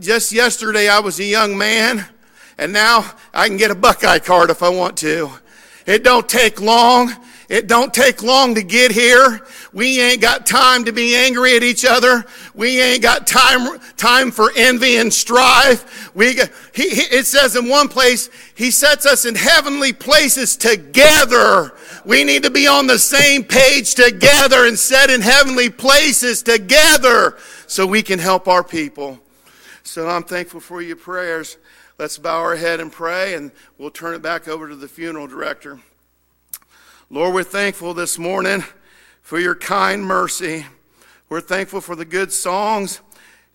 Just 0.02 0.34
yesterday, 0.34 0.90
I 0.90 1.00
was 1.00 1.18
a 1.22 1.24
young 1.24 1.58
man, 1.58 2.06
and 2.58 2.74
now 2.74 3.10
I 3.34 3.48
can 3.48 3.56
get 3.56 3.72
a 3.72 3.76
Buckeye 3.76 4.20
card 4.20 4.50
if 4.50 4.62
I 4.62 4.70
want 4.70 4.98
to. 4.98 5.32
It 5.86 6.04
don't 6.04 6.28
take 6.28 6.60
long. 6.60 7.14
It 7.48 7.68
don't 7.68 7.94
take 7.94 8.22
long 8.22 8.56
to 8.56 8.64
get 8.64 8.92
here. 8.92 9.48
We 9.72 10.02
ain't 10.02 10.22
got 10.22 10.46
time 10.46 10.84
to 10.86 10.92
be 10.92 11.16
angry 11.16 11.56
at 11.56 11.64
each 11.64 11.86
other. 11.86 12.26
We 12.58 12.82
ain't 12.82 13.03
got 13.03 13.28
time, 13.28 13.80
time 13.97 14.32
for 14.32 14.51
envy 14.55 14.97
and 14.97 15.14
strife. 15.14 16.14
We, 16.16 16.34
he, 16.74 16.89
he, 16.89 17.01
it 17.16 17.28
says 17.28 17.55
in 17.55 17.70
one 17.70 17.88
place, 17.88 18.32
he 18.55 18.72
sets 18.72 19.05
us 19.05 19.26
in 19.26 19.36
heavenly 19.36 19.93
places 19.93 20.58
together. 20.58 21.72
We 22.03 22.24
need 22.24 22.41
to 22.43 22.49
be 22.49 22.66
on 22.66 22.88
the 22.88 22.97
same 22.97 23.43
page 23.43 23.93
together 23.93 24.66
and 24.66 24.78
set 24.78 25.12
in 25.12 25.22
heavenly 25.22 25.70
places 25.70 26.41
together 26.41 27.38
so 27.68 27.86
we 27.86 28.01
can 28.01 28.18
help 28.18 28.47
our 28.47 28.64
people. 28.64 29.20
So 29.84 30.10
I'm 30.10 30.24
thankful 30.24 30.60
for 30.60 30.82
your 30.82 30.95
prayers. 30.95 31.58
Let's 31.99 32.18
bow 32.18 32.39
our 32.39 32.55
head 32.55 32.80
and 32.80 32.91
pray, 32.91 33.36
and 33.36 33.51
we'll 33.78 33.91
turn 33.91 34.16
it 34.16 34.24
back 34.24 34.47
over 34.47 34.68
to 34.68 34.76
the 34.76 34.88
funeral 34.88 35.28
director. 35.28 35.80
Lord, 37.12 37.36
we're 37.36 37.43
thankful 37.43 37.93
this 37.93 38.18
morning 38.18 38.64
for 39.22 39.39
your 39.39 39.55
kind 39.55 40.03
mercy. 40.03 40.66
We're 41.30 41.42
thankful 41.42 41.82
for 41.82 41.96
the 41.96 42.06
good 42.06 42.32
songs. 42.32 43.02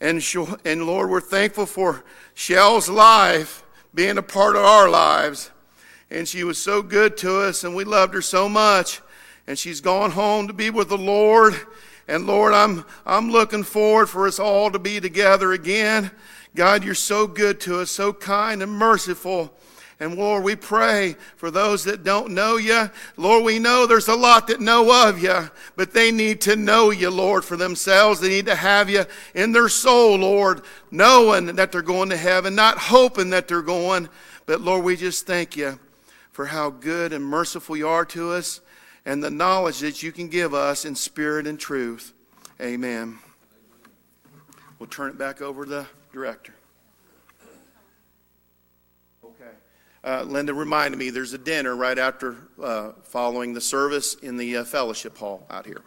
And, 0.01 0.23
and 0.65 0.87
Lord, 0.87 1.09
we're 1.09 1.21
thankful 1.21 1.65
for 1.65 2.05
Shell's 2.35 2.89
life 2.89 3.65
being 3.95 4.19
a 4.19 4.23
part 4.23 4.57
of 4.57 4.65
our 4.65 4.91
lives. 4.91 5.51
And 6.11 6.29
she 6.29 6.45
was 6.45 6.59
so 6.59 6.83
good 6.83 7.17
to 7.19 7.41
us, 7.41 7.65
and 7.65 7.75
we 7.75 7.85
loved 7.85 8.13
her 8.13 8.21
so 8.21 8.47
much. 8.47 9.01
And 9.47 9.59
she's 9.59 9.81
gone 9.81 10.11
home 10.11 10.49
to 10.49 10.53
be 10.53 10.69
with 10.69 10.91
the 10.91 10.99
Lord. 10.99 11.55
And 12.07 12.27
Lord, 12.27 12.53
I'm, 12.53 12.85
I'm 13.07 13.31
looking 13.31 13.63
forward 13.63 14.09
for 14.09 14.27
us 14.27 14.39
all 14.39 14.71
to 14.71 14.79
be 14.79 15.01
together 15.01 15.53
again. 15.53 16.11
God, 16.55 16.85
you're 16.85 16.95
so 16.95 17.27
good 17.27 17.59
to 17.61 17.81
us, 17.81 17.91
so 17.91 18.13
kind 18.13 18.63
and 18.63 18.71
merciful. 18.71 19.57
And 20.03 20.17
Lord, 20.17 20.43
we 20.43 20.57
pray 20.57 21.15
for 21.37 21.53
those 21.53 21.85
that 21.85 22.03
don't 22.03 22.35
know 22.35 22.57
you. 22.57 22.91
Lord, 23.17 23.45
we 23.45 23.61
know 23.61 23.87
there's 23.87 24.09
a 24.09 24.17
lot 24.17 24.49
that 24.49 24.61
know 24.61 25.09
of 25.09 25.23
you, 25.23 25.49
but 25.77 25.95
they 25.95 26.11
need 26.11 26.41
to 26.41 26.57
know 26.57 26.91
you, 26.91 27.09
Lord, 27.09 27.45
for 27.45 27.57
themselves. 27.57 28.19
They 28.19 28.29
need 28.29 28.47
to 28.47 28.57
have 28.57 28.91
you 28.91 29.05
in 29.33 29.53
their 29.53 29.69
soul, 29.69 30.17
Lord, 30.17 30.63
knowing 30.91 31.55
that 31.55 31.71
they're 31.71 31.83
going 31.83 32.09
to 32.09 32.17
heaven, 32.17 32.57
not 32.57 32.79
hoping 32.79 33.31
that 33.31 33.47
they're 33.47 33.63
going. 33.63 34.09
But 34.45 34.61
Lord, 34.61 34.83
we 34.83 34.97
just 34.97 35.25
thank 35.25 35.57
you 35.57 35.79
for 36.33 36.47
how 36.47 36.71
good 36.71 37.13
and 37.13 37.25
merciful 37.25 37.77
you 37.77 37.87
are 37.87 38.05
to 38.07 38.33
us. 38.33 38.61
and 39.05 39.23
the 39.23 39.31
knowledge 39.31 39.81
that 39.81 40.03
you 40.03 40.13
can 40.13 40.29
give 40.29 40.55
us 40.55 40.85
in 40.85 40.95
spirit 40.95 41.47
and 41.47 41.59
truth. 41.59 42.13
Amen. 42.61 43.19
We'll 44.79 44.89
turn 44.89 45.11
it 45.11 45.19
back 45.19 45.43
over 45.43 45.65
to 45.65 45.71
the 45.71 45.87
director. 46.13 46.55
Okay. 49.25 49.51
Uh, 50.05 50.25
Linda 50.27 50.53
reminded 50.53 50.99
me 50.99 51.11
there's 51.11 51.33
a 51.33 51.39
dinner 51.39 51.77
right 51.77 51.99
after 51.99 52.37
uh, 52.61 52.93
following 53.05 53.55
the 53.55 53.61
service 53.61 54.15
in 54.15 54.37
the 54.37 54.59
uh, 54.59 54.65
fellowship 54.65 55.17
hall 55.17 55.47
out 55.49 55.65
here. 55.65 55.83